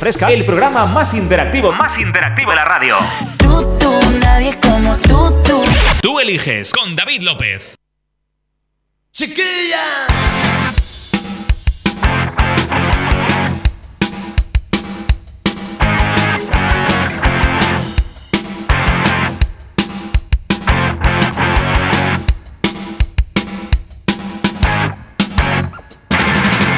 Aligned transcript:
Fresca, 0.00 0.30
el 0.30 0.46
programa 0.46 0.86
más 0.86 1.12
interactivo, 1.12 1.72
más 1.72 1.98
interactivo 1.98 2.48
de 2.52 2.56
la 2.56 2.64
radio. 2.64 2.96
Tú, 3.36 3.76
tú, 3.78 4.00
nadie 4.22 4.58
como 4.58 4.96
tú, 4.96 5.30
tú. 5.46 5.62
Tú 6.00 6.18
eliges 6.18 6.72
con 6.72 6.96
David 6.96 7.20
López. 7.20 7.74
Chiquilla. 9.12 10.06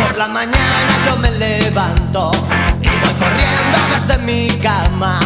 Por 0.01 0.19
la 0.19 0.27
mañana 0.27 1.05
yo 1.07 1.17
me 1.19 1.31
levanto 1.31 2.33
desde 4.07 4.19
mi 4.23 4.49
cama 4.59 5.21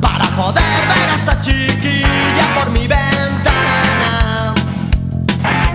para 0.00 0.24
poder 0.36 0.62
ver 0.62 1.10
a 1.10 1.14
esa 1.14 1.40
chiquilla 1.40 2.54
por 2.54 2.70
mi 2.70 2.86
ventana. 2.86 4.54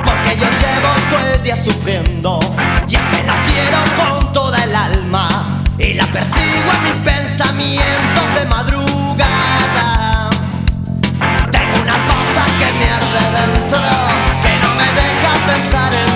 Porque 0.04 0.38
yo 0.38 0.46
llevo 0.46 0.90
todo 1.10 1.34
el 1.34 1.44
día 1.44 1.56
sufriendo 1.56 2.40
y 2.88 2.96
es 2.96 3.02
que 3.02 3.24
la 3.24 3.44
quiero 3.44 3.78
con 3.96 4.34
toda 4.34 4.64
el 4.64 4.76
alma 4.76 5.30
y 5.78 5.94
la 5.94 6.06
persigo 6.06 6.72
en 6.78 6.84
mis 6.84 7.14
pensamientos 7.14 8.36
de 8.36 8.46
madrugada. 8.46 10.30
Tengo 11.52 11.82
una 11.84 11.98
cosa 12.12 12.46
que 12.60 12.68
me 12.80 12.90
arde 12.90 13.24
dentro, 13.38 13.82
que 14.42 14.60
no 14.64 14.74
me 14.76 14.88
deja 14.94 15.32
pensar 15.46 15.94
en 15.94 16.07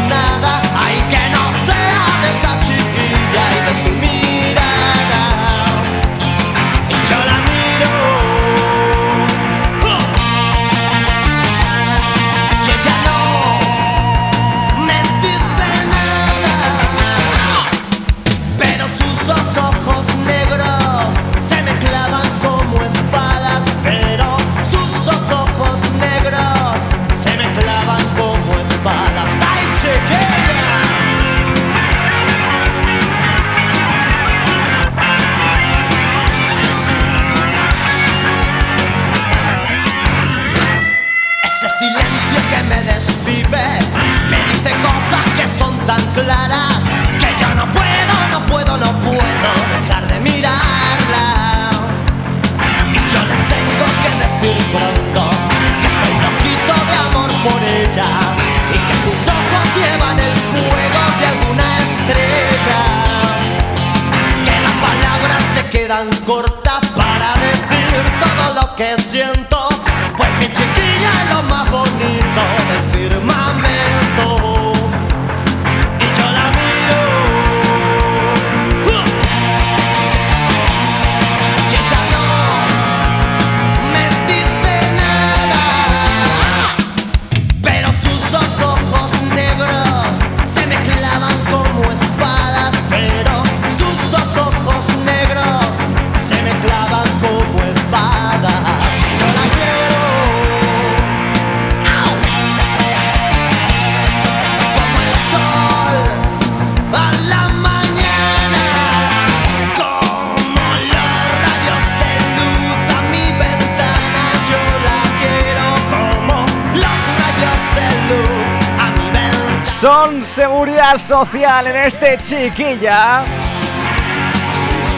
Seguridad 120.24 120.98
social 120.98 121.68
en 121.68 121.76
este 121.78 122.18
chiquilla. 122.20 123.24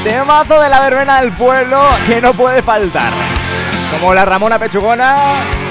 Temazo 0.04 0.60
de 0.60 0.70
la 0.70 0.82
verbena 0.82 1.22
del 1.22 1.32
pueblo 1.32 1.82
que 2.06 2.20
no 2.22 2.34
puede 2.34 2.62
faltar. 2.62 3.14
Como 3.92 4.14
la 4.14 4.26
Ramona 4.26 4.60
Pechugona, 4.60 5.16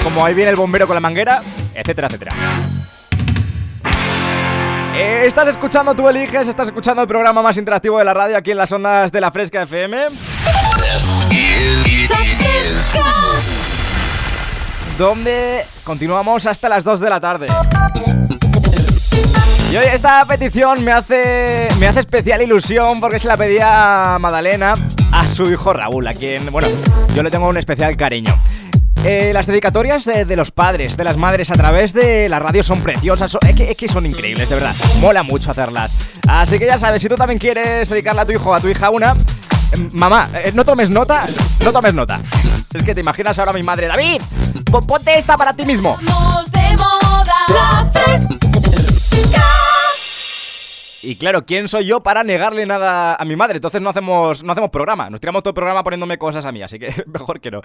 como 0.03 0.25
ahí 0.25 0.33
viene 0.33 0.49
el 0.49 0.55
bombero 0.55 0.87
con 0.87 0.95
la 0.95 0.99
manguera, 0.99 1.41
etcétera, 1.73 2.07
etcétera. 2.07 2.31
Eh, 4.95 5.23
Estás 5.25 5.47
escuchando, 5.47 5.93
tú 5.93 6.07
eliges, 6.09 6.47
estás 6.47 6.67
escuchando 6.67 7.01
el 7.03 7.07
programa 7.07 7.41
más 7.41 7.57
interactivo 7.57 7.99
de 7.99 8.05
la 8.05 8.13
radio 8.13 8.37
aquí 8.37 8.51
en 8.51 8.57
las 8.57 8.71
ondas 8.71 9.11
de 9.11 9.21
la 9.21 9.31
Fresca 9.31 9.61
FM. 9.63 10.07
Donde 14.97 15.65
continuamos 15.83 16.45
hasta 16.47 16.69
las 16.69 16.83
2 16.83 16.99
de 16.99 17.09
la 17.09 17.19
tarde. 17.19 17.47
Esta 19.81 20.25
petición 20.25 20.83
me 20.83 20.91
hace, 20.91 21.67
me 21.79 21.87
hace 21.87 22.01
especial 22.01 22.41
ilusión 22.41 22.99
porque 22.99 23.19
se 23.19 23.27
la 23.27 23.37
pedía 23.37 24.17
Madalena 24.19 24.73
a 25.11 25.27
su 25.27 25.49
hijo 25.51 25.71
Raúl, 25.73 26.07
a 26.07 26.13
quien, 26.13 26.51
bueno, 26.51 26.67
yo 27.15 27.23
le 27.23 27.29
tengo 27.31 27.47
un 27.47 27.57
especial 27.57 27.95
cariño. 27.95 28.37
Eh, 29.05 29.31
las 29.33 29.45
dedicatorias 29.47 30.05
de, 30.05 30.25
de 30.25 30.35
los 30.35 30.51
padres, 30.51 30.97
de 30.97 31.03
las 31.03 31.17
madres 31.17 31.51
a 31.51 31.53
través 31.55 31.93
de 31.93 32.27
la 32.29 32.39
radio 32.39 32.63
son 32.63 32.81
preciosas, 32.81 33.37
es, 33.47 33.55
que, 33.55 33.71
es 33.71 33.77
que 33.77 33.87
son 33.87 34.05
increíbles, 34.05 34.49
de 34.49 34.55
verdad. 34.55 34.75
Mola 34.99 35.23
mucho 35.23 35.51
hacerlas. 35.51 35.95
Así 36.27 36.57
que 36.59 36.65
ya 36.65 36.77
sabes, 36.79 37.01
si 37.01 37.09
tú 37.09 37.15
también 37.15 37.39
quieres 37.39 37.87
dedicarle 37.89 38.21
a 38.21 38.25
tu 38.25 38.31
hijo 38.31 38.49
o 38.49 38.53
a 38.55 38.59
tu 38.59 38.67
hija 38.69 38.89
una, 38.89 39.11
eh, 39.13 39.89
mamá, 39.91 40.29
eh, 40.35 40.51
no 40.53 40.65
tomes 40.65 40.89
nota, 40.89 41.25
no 41.63 41.71
tomes 41.71 41.93
nota. 41.93 42.19
Es 42.73 42.83
que 42.83 42.93
te 42.95 43.01
imaginas 43.01 43.37
ahora 43.39 43.51
a 43.51 43.53
mi 43.55 43.63
madre, 43.63 43.87
David, 43.87 44.21
po- 44.71 44.81
ponte 44.81 45.17
esta 45.17 45.37
para 45.37 45.53
ti 45.53 45.65
mismo. 45.65 45.97
Vamos 46.01 46.51
de 46.51 46.77
moda 46.77 47.33
la 47.49 47.89
fresca. 47.91 48.35
Y 51.03 51.17
claro, 51.17 51.45
¿quién 51.45 51.67
soy 51.67 51.85
yo 51.85 51.99
para 52.01 52.23
negarle 52.23 52.65
nada 52.65 53.15
a 53.15 53.25
mi 53.25 53.35
madre? 53.35 53.57
Entonces 53.57 53.81
no 53.81 53.89
hacemos, 53.89 54.41
no 54.41 54.53
hacemos 54.53 54.69
programa. 54.69 55.09
Nos 55.09 55.19
tiramos 55.19 55.43
todo 55.43 55.49
el 55.49 55.55
programa 55.55 55.83
poniéndome 55.83 56.17
cosas 56.17 56.45
a 56.45 56.51
mí, 56.53 56.63
así 56.63 56.79
que 56.79 56.93
mejor 57.07 57.41
que 57.41 57.51
no. 57.51 57.61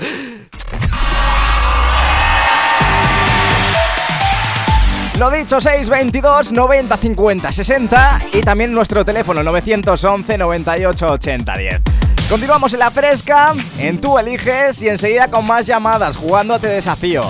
Lo 5.19 5.31
dicho, 5.31 5.61
622 5.61 6.53
90 6.53 6.97
50 6.97 7.53
60 7.53 8.19
y 8.35 8.41
también 8.41 8.73
nuestro 8.73 9.05
teléfono 9.05 9.43
911 9.43 10.39
98 10.39 11.07
80 11.07 11.57
10. 11.57 11.83
Continuamos 12.29 12.73
en 12.75 12.81
la 12.81 12.91
fresca, 12.91 13.55
en 13.79 14.01
tú 14.01 14.19
eliges 14.19 14.83
y 14.83 14.89
enseguida 14.89 15.29
con 15.29 15.47
más 15.47 15.67
llamadas 15.67 16.17
jugando 16.17 16.55
a 16.55 16.59
Te 16.59 16.69
Desafío. 16.69 17.23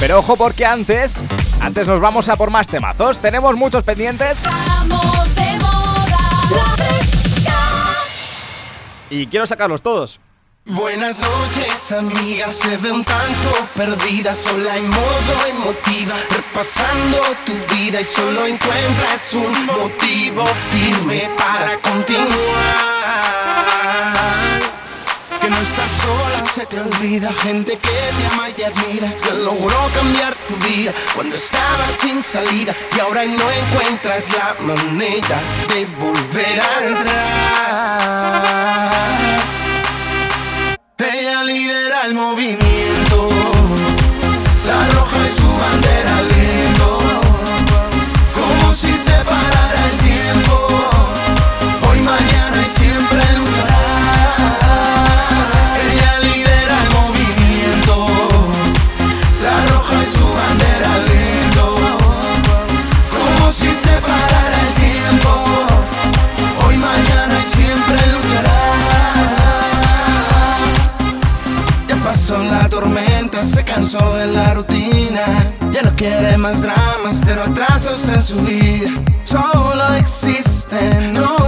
Pero 0.00 0.18
ojo 0.18 0.36
porque 0.36 0.64
antes, 0.64 1.22
antes 1.60 1.88
nos 1.88 2.00
vamos 2.00 2.28
a 2.28 2.36
por 2.36 2.50
más 2.50 2.68
temazos. 2.68 3.18
Tenemos 3.18 3.56
muchos 3.56 3.82
pendientes 3.82 4.44
Vamos 4.44 5.34
de 5.34 5.58
moda 5.60 6.18
la 6.50 6.76
fresca. 6.76 7.52
y 9.10 9.26
quiero 9.26 9.46
sacarlos 9.46 9.82
todos. 9.82 10.20
Buenas 10.70 11.20
noches, 11.22 11.92
amigas, 11.92 12.52
se 12.52 12.76
ve 12.76 12.92
un 12.92 13.02
tanto 13.02 13.66
perdida, 13.74 14.34
sola 14.34 14.76
en 14.76 14.86
modo 14.90 15.46
emotiva, 15.48 16.14
repasando 16.30 17.18
tu 17.46 17.54
vida 17.74 18.02
y 18.02 18.04
solo 18.04 18.44
encuentras 18.46 19.32
un 19.32 19.64
motivo 19.64 20.44
firme 20.70 21.30
para 21.38 21.78
continuar. 21.78 22.36
Que 25.40 25.48
no 25.50 25.58
estás 25.58 25.90
sola, 25.90 26.44
se 26.52 26.66
te 26.66 26.80
olvida. 26.80 27.32
Gente 27.32 27.72
que 27.72 27.88
te 27.88 28.26
ama 28.32 28.48
y 28.48 28.52
te 28.52 28.66
admira, 28.66 29.12
que 29.22 29.30
logró 29.44 29.76
cambiar 29.94 30.34
tu 30.48 30.54
vida 30.68 30.92
cuando 31.14 31.36
estabas 31.36 31.90
sin 32.00 32.22
salida. 32.22 32.74
Y 32.96 33.00
ahora 33.00 33.24
no 33.24 33.50
encuentras 33.50 34.30
la 34.32 34.54
manera 34.60 35.40
de 35.72 35.84
volver 35.96 36.60
a 36.60 36.84
entrar. 36.86 37.28
Ella 40.98 41.42
lidera 41.44 42.06
el 42.06 42.14
movimiento, 42.14 43.28
la 44.66 44.78
roja 44.94 45.26
es 45.26 45.34
su 45.34 45.48
bandera 45.48 46.18
al 46.18 46.26
viento, 46.26 46.98
como 48.34 48.74
si 48.74 48.92
se 48.92 49.12
parara 49.24 49.57
su 60.08 60.24
bandera 60.24 60.94
al 60.94 61.02
viento, 61.02 61.76
como 63.10 63.52
si 63.52 63.68
se 63.68 63.90
parara 64.00 64.58
el 64.66 64.74
tiempo. 64.74 65.30
Hoy, 66.66 66.76
mañana 66.76 67.34
y 67.38 67.42
siempre 67.42 67.96
luchará. 68.12 68.60
Ya 71.88 71.96
pasó 71.96 72.38
la 72.38 72.68
tormenta, 72.68 73.42
se 73.42 73.64
cansó 73.64 74.14
de 74.16 74.26
la 74.26 74.54
rutina. 74.54 75.26
Ya 75.72 75.82
no 75.82 75.94
quiere 75.94 76.38
más 76.38 76.62
dramas, 76.62 77.22
cero 77.24 77.42
atrasos 77.46 78.08
en 78.08 78.22
su 78.22 78.40
vida. 78.40 78.90
Solo 79.24 79.94
existen 79.94 81.14
noches 81.14 81.47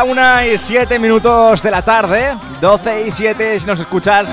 la 0.00 0.04
1 0.04 0.54
y 0.54 0.58
7 0.58 0.98
minutos 0.98 1.62
de 1.62 1.70
la 1.70 1.82
tarde, 1.82 2.34
12 2.60 3.08
y 3.08 3.10
7 3.10 3.60
si 3.60 3.66
nos 3.66 3.80
escuchas 3.80 4.32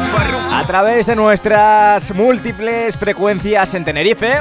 a 0.51 0.63
través 0.65 1.05
de 1.05 1.15
nuestras 1.15 2.13
múltiples 2.13 2.95
frecuencias 2.95 3.73
en 3.73 3.83
Tenerife, 3.83 4.37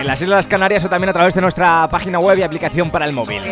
en 0.00 0.06
las 0.06 0.20
Islas 0.20 0.48
Canarias 0.48 0.84
o 0.84 0.88
también 0.88 1.10
a 1.10 1.12
través 1.12 1.34
de 1.34 1.40
nuestra 1.40 1.86
página 1.88 2.18
web 2.18 2.36
y 2.38 2.42
aplicación 2.42 2.90
para 2.90 3.04
el 3.04 3.12
móvil. 3.12 3.42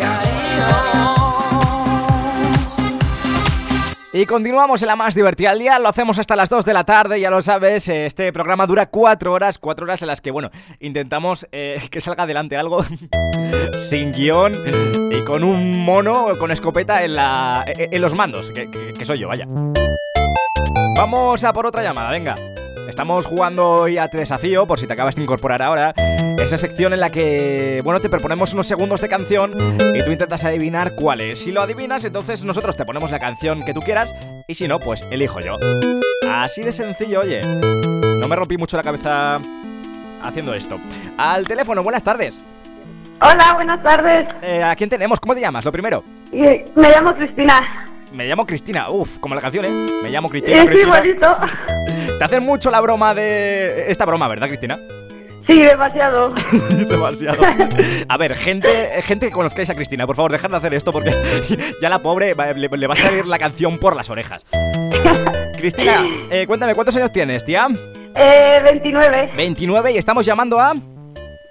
Y 4.13 4.25
continuamos 4.25 4.81
en 4.81 4.87
la 4.89 4.97
más 4.97 5.15
divertida 5.15 5.51
del 5.51 5.59
día, 5.59 5.79
lo 5.79 5.87
hacemos 5.87 6.19
hasta 6.19 6.35
las 6.35 6.49
2 6.49 6.65
de 6.65 6.73
la 6.73 6.83
tarde, 6.83 7.17
ya 7.21 7.29
lo 7.29 7.41
sabes, 7.41 7.87
eh, 7.87 8.05
este 8.05 8.33
programa 8.33 8.67
dura 8.67 8.87
4 8.87 9.31
horas, 9.31 9.57
4 9.57 9.85
horas 9.85 10.01
en 10.01 10.09
las 10.09 10.19
que, 10.19 10.31
bueno, 10.31 10.49
intentamos 10.81 11.47
eh, 11.53 11.81
que 11.89 12.01
salga 12.01 12.23
adelante 12.23 12.57
algo 12.57 12.83
sin 13.89 14.11
guion 14.11 14.53
y 15.11 15.21
con 15.21 15.45
un 15.45 15.79
mono 15.79 16.27
con 16.39 16.51
escopeta 16.51 17.05
en, 17.05 17.15
la, 17.15 17.63
en 17.65 17.93
en 17.93 18.01
los 18.01 18.13
mandos, 18.13 18.51
que- 18.51 18.69
que 18.97 19.05
soy 19.05 19.17
yo, 19.19 19.29
vaya. 19.29 19.45
Vamos 20.97 21.43
a 21.45 21.53
por 21.53 21.65
otra 21.65 21.81
llamada, 21.81 22.11
venga. 22.11 22.35
Estamos 22.87 23.25
jugando 23.25 23.67
hoy 23.69 23.97
a 23.97 24.09
Te 24.09 24.17
Desafío, 24.17 24.65
por 24.67 24.79
si 24.79 24.85
te 24.85 24.93
acabas 24.93 25.15
de 25.15 25.21
incorporar 25.23 25.61
ahora. 25.61 25.93
Esa 26.37 26.57
sección 26.57 26.93
en 26.93 26.99
la 26.99 27.09
que, 27.09 27.81
bueno, 27.83 27.99
te 27.99 28.09
proponemos 28.09 28.53
unos 28.53 28.67
segundos 28.67 29.01
de 29.01 29.07
canción 29.09 29.51
y 29.95 30.03
tú 30.03 30.11
intentas 30.11 30.43
adivinar 30.43 30.93
cuál 30.95 31.21
es. 31.21 31.39
Si 31.39 31.51
lo 31.51 31.61
adivinas, 31.61 32.03
entonces 32.03 32.43
nosotros 32.43 32.75
te 32.75 32.85
ponemos 32.85 33.11
la 33.11 33.19
canción 33.19 33.63
que 33.63 33.73
tú 33.73 33.79
quieras 33.81 34.13
y 34.47 34.55
si 34.55 34.67
no, 34.67 34.79
pues 34.79 35.07
elijo 35.09 35.39
yo. 35.39 35.57
Así 36.29 36.63
de 36.63 36.71
sencillo, 36.71 37.21
oye. 37.21 37.41
No 37.43 38.27
me 38.27 38.35
rompí 38.35 38.57
mucho 38.57 38.77
la 38.77 38.83
cabeza 38.83 39.39
haciendo 40.21 40.53
esto. 40.53 40.79
Al 41.17 41.47
teléfono, 41.47 41.83
buenas 41.83 42.03
tardes. 42.03 42.41
Hola, 43.21 43.53
buenas 43.53 43.81
tardes. 43.83 44.27
Eh, 44.41 44.63
¿A 44.63 44.75
quién 44.75 44.89
tenemos? 44.89 45.19
¿Cómo 45.19 45.33
te 45.35 45.41
llamas? 45.41 45.63
Lo 45.63 45.71
primero. 45.71 46.03
Y- 46.31 46.63
Me 46.75 46.89
llamo 46.89 47.13
Cristina. 47.15 47.85
Me 48.11 48.25
llamo 48.27 48.45
Cristina. 48.45 48.89
Uf, 48.89 49.19
como 49.19 49.35
la 49.35 49.41
canción, 49.41 49.63
¿eh? 49.65 49.69
Me 50.03 50.09
llamo 50.09 50.27
Cristina. 50.27 50.57
Es 50.57 50.65
Cristina. 50.65 50.87
igualito. 50.87 51.37
Te 52.21 52.25
hacen 52.25 52.43
mucho 52.43 52.69
la 52.69 52.79
broma 52.81 53.15
de 53.15 53.89
esta 53.89 54.05
broma, 54.05 54.27
¿verdad, 54.27 54.45
Cristina? 54.45 54.77
Sí, 55.47 55.59
demasiado. 55.59 56.29
Demasiado. 56.87 57.41
A 58.07 58.17
ver, 58.17 58.35
gente, 58.35 59.01
gente 59.01 59.25
que 59.25 59.31
conozcáis 59.31 59.71
a 59.71 59.73
Cristina, 59.73 60.05
por 60.05 60.15
favor, 60.15 60.31
dejad 60.31 60.51
de 60.51 60.57
hacer 60.57 60.75
esto 60.75 60.91
porque 60.91 61.09
ya 61.81 61.89
la 61.89 61.97
pobre 61.97 62.35
le, 62.35 62.69
le 62.69 62.85
va 62.85 62.93
a 62.93 62.97
salir 62.97 63.25
la 63.25 63.39
canción 63.39 63.79
por 63.79 63.95
las 63.95 64.11
orejas. 64.11 64.45
Cristina, 65.57 66.05
eh, 66.29 66.45
cuéntame, 66.45 66.75
¿cuántos 66.75 66.95
años 66.95 67.11
tienes, 67.11 67.43
tía? 67.43 67.67
Eh, 68.13 68.61
29. 68.65 69.31
29 69.35 69.91
y 69.93 69.97
estamos 69.97 70.23
llamando 70.23 70.59
a... 70.59 70.75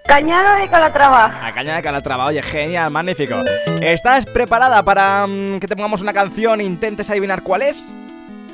Cañada 0.06 0.54
de 0.54 0.68
Calatrava. 0.68 1.48
A 1.48 1.52
Caña 1.52 1.74
de 1.74 1.82
Calatrava, 1.82 2.26
oye, 2.26 2.42
genial, 2.42 2.92
magnífico. 2.92 3.34
¿Estás 3.82 4.24
preparada 4.24 4.84
para 4.84 5.26
mm, 5.26 5.58
que 5.58 5.66
te 5.66 5.74
pongamos 5.74 6.00
una 6.00 6.12
canción 6.12 6.60
e 6.60 6.64
intentes 6.64 7.10
adivinar 7.10 7.42
cuál 7.42 7.62
es? 7.62 7.92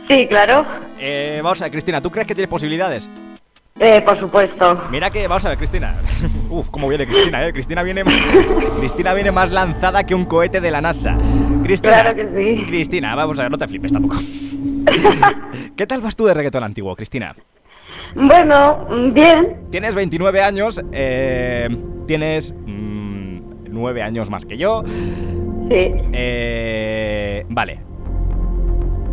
Sí, 0.08 0.26
claro. 0.26 0.64
Eh, 0.98 1.40
vamos 1.42 1.60
a 1.60 1.64
ver, 1.64 1.72
Cristina, 1.72 2.00
¿tú 2.00 2.10
crees 2.10 2.26
que 2.26 2.34
tienes 2.34 2.50
posibilidades? 2.50 3.08
Eh, 3.78 4.00
por 4.00 4.18
supuesto. 4.18 4.75
Mira 4.90 5.10
que, 5.10 5.28
vamos 5.28 5.44
a 5.44 5.50
ver, 5.50 5.58
Cristina. 5.58 5.96
Uf, 6.50 6.70
cómo 6.70 6.88
viene 6.88 7.06
Cristina, 7.06 7.46
eh. 7.46 7.52
Cristina 7.52 7.82
viene, 7.82 8.04
Cristina 8.78 9.12
viene 9.12 9.32
más 9.32 9.50
lanzada 9.50 10.04
que 10.04 10.14
un 10.14 10.25
cohete 10.25 10.60
de 10.60 10.70
la 10.70 10.80
NASA. 10.80 11.18
Cristina. 11.62 12.02
Claro 12.02 12.16
que 12.16 12.28
sí. 12.34 12.64
Cristina, 12.66 13.14
vamos 13.14 13.38
a 13.38 13.42
ver, 13.42 13.50
no 13.50 13.58
te 13.58 13.68
flipes 13.68 13.92
tampoco. 13.92 14.16
¿Qué 15.76 15.86
tal 15.86 16.00
vas 16.00 16.16
tú 16.16 16.25
de 16.25 16.34
reggaetón 16.34 16.64
antiguo, 16.64 16.96
Cristina? 16.96 17.34
Bueno, 18.14 18.86
bien. 19.12 19.66
Tienes 19.70 19.94
29 19.94 20.40
años, 20.40 20.80
eh, 20.92 21.68
tienes 22.06 22.54
9 22.64 24.02
años 24.02 24.30
más 24.30 24.46
que 24.46 24.56
yo. 24.56 24.84
Sí. 25.68 25.92
Eh, 26.12 27.44
vale. 27.50 27.95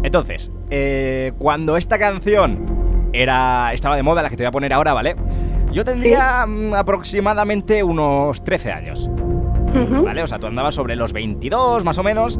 Entonces, 0.04 0.52
eh, 0.70 1.32
cuando 1.40 1.78
esta 1.78 1.98
canción 1.98 3.10
era 3.14 3.72
estaba 3.74 3.96
de 3.96 4.04
moda, 4.04 4.22
la 4.22 4.30
que 4.30 4.38
te 4.38 4.44
voy 4.44 4.50
a 4.50 4.52
poner 4.52 4.74
ahora, 4.74 4.94
¿vale? 4.94 5.16
Yo 5.72 5.84
tendría 5.84 6.46
mm, 6.46 6.74
aproximadamente 6.76 7.84
unos 7.84 8.44
13 8.44 8.72
años. 8.72 9.10
¿Vale? 9.74 10.22
O 10.22 10.28
sea, 10.28 10.38
tú 10.38 10.46
andabas 10.46 10.76
sobre 10.76 10.96
los 10.96 11.14
22 11.14 11.84
más 11.84 11.98
o 11.98 12.04
menos. 12.04 12.38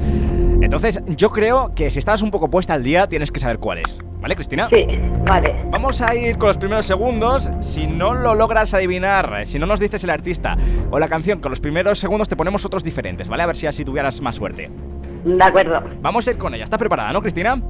Entonces, 0.62 1.02
yo 1.08 1.32
creo 1.32 1.74
que 1.76 1.90
si 1.90 1.98
estás 1.98 2.22
un 2.22 2.30
poco 2.30 2.50
puesta 2.50 2.76
al 2.76 2.84
día, 2.84 3.08
tienes 3.08 3.32
que 3.32 3.40
saber 3.40 3.58
cuál 3.58 3.80
es. 3.80 4.02
¿Vale, 4.22 4.36
Cristina? 4.36 4.70
Sí, 4.70 4.86
vale. 5.26 5.66
Vamos 5.72 6.02
a 6.02 6.16
ir 6.16 6.38
con 6.38 6.48
los 6.48 6.58
primeros 6.58 6.86
segundos. 6.86 7.52
Si 7.60 7.88
no 7.88 8.14
lo 8.14 8.36
logras 8.36 8.74
adivinar, 8.74 9.46
si 9.46 9.58
no 9.58 9.66
nos 9.66 9.80
dices 9.80 10.04
el 10.04 10.12
artista 10.12 10.56
o 10.92 11.00
la 11.00 11.08
canción 11.08 11.40
con 11.40 11.50
los 11.50 11.60
primeros 11.60 11.98
segundos, 11.98 12.30
te 12.30 12.36
ponemos 12.36 12.64
otros 12.66 12.84
diferentes, 12.84 13.28
¿vale? 13.30 13.44
A 13.44 13.48
ver 13.48 13.56
si 13.56 13.66
así 13.66 13.84
tuvieras 13.84 14.22
más 14.22 14.36
suerte. 14.36 14.70
De 15.24 15.44
acuerdo. 15.44 15.82
Vamos 16.02 16.28
a 16.28 16.32
ir 16.32 16.38
con 16.38 16.54
ella. 16.54 16.64
¿Estás 16.64 16.80
preparada, 16.80 17.14
no, 17.14 17.22
Cristina? 17.22 17.62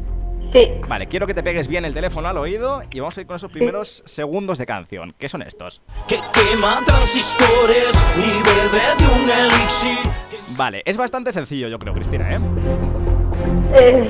Sí. 0.51 0.69
Vale, 0.87 1.07
quiero 1.07 1.25
que 1.25 1.33
te 1.33 1.41
pegues 1.41 1.67
bien 1.67 1.83
el 1.83 1.93
teléfono 1.93 2.27
al 2.27 2.37
oído 2.37 2.81
y 2.91 2.99
vamos 2.99 3.17
a 3.17 3.21
ir 3.21 3.27
con 3.27 3.35
esos 3.35 3.51
primeros 3.51 4.03
segundos 4.05 4.59
de 4.59 4.65
canción. 4.65 5.15
¿Qué 5.17 5.27
son 5.27 5.41
estos? 5.41 5.81
Que 6.07 6.19
quema 6.31 6.79
transistores 6.85 8.05
y 8.17 8.29
bebe 8.43 8.83
de 8.99 9.21
un 9.21 9.29
elixir. 9.29 9.97
Vale, 10.55 10.83
es 10.85 10.95
bastante 10.95 11.31
sencillo, 11.31 11.67
yo 11.67 11.79
creo, 11.79 11.93
Cristina, 11.93 12.35
¿eh? 12.35 12.39
Eh, 13.73 14.09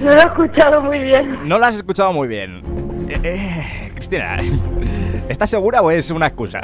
no 0.00 0.14
lo 0.14 0.20
he 0.20 0.24
escuchado 0.24 0.80
muy 0.82 1.00
bien. 1.00 1.38
No 1.44 1.58
lo 1.58 1.66
has 1.66 1.76
escuchado 1.76 2.12
muy 2.12 2.28
bien. 2.28 2.62
Eh, 3.08 3.20
eh, 3.24 3.90
Cristina, 3.92 4.38
¿estás 5.28 5.50
segura 5.50 5.82
o 5.82 5.90
es 5.90 6.10
una 6.12 6.28
excusa? 6.28 6.60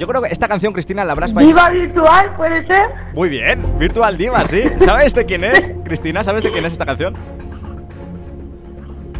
Yo 0.00 0.06
creo 0.06 0.22
que 0.22 0.28
esta 0.32 0.48
canción, 0.48 0.72
Cristina, 0.72 1.04
la 1.04 1.12
habrás 1.12 1.34
¿Viva 1.34 1.68
virtual 1.68 2.34
puede 2.34 2.66
ser? 2.66 2.88
Muy 3.12 3.28
bien, 3.28 3.78
Virtual 3.78 4.16
Diva, 4.16 4.46
sí. 4.46 4.62
¿Sabes 4.78 5.12
de 5.12 5.26
quién 5.26 5.44
es? 5.44 5.70
Cristina, 5.84 6.24
¿sabes 6.24 6.42
de 6.42 6.50
quién 6.50 6.64
es 6.64 6.72
esta 6.72 6.86
canción? 6.86 7.12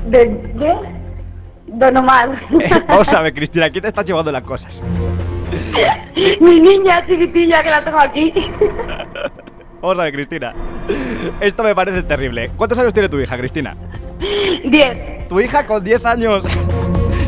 ¿De 0.06 0.40
qué? 0.58 0.74
Don 1.66 1.98
Omar. 1.98 2.30
Vamos 2.88 3.12
a 3.12 3.20
ver, 3.20 3.34
Cristina, 3.34 3.66
aquí 3.66 3.78
te 3.78 3.88
estás 3.88 4.06
llevando 4.06 4.32
las 4.32 4.42
cosas. 4.42 4.82
Mi 6.40 6.58
niña 6.58 7.04
chiquitilla 7.06 7.62
que 7.62 7.68
la 7.68 7.84
tengo 7.84 7.98
aquí. 7.98 8.32
Vamos 9.82 9.98
a 9.98 10.04
ver, 10.04 10.14
Cristina. 10.14 10.54
Esto 11.40 11.62
me 11.62 11.74
parece 11.74 12.02
terrible. 12.04 12.52
¿Cuántos 12.56 12.78
años 12.78 12.94
tiene 12.94 13.10
tu 13.10 13.20
hija, 13.20 13.36
Cristina? 13.36 13.76
Diez. 14.64 15.28
Tu 15.28 15.40
hija 15.40 15.66
con 15.66 15.84
10 15.84 16.06
años. 16.06 16.46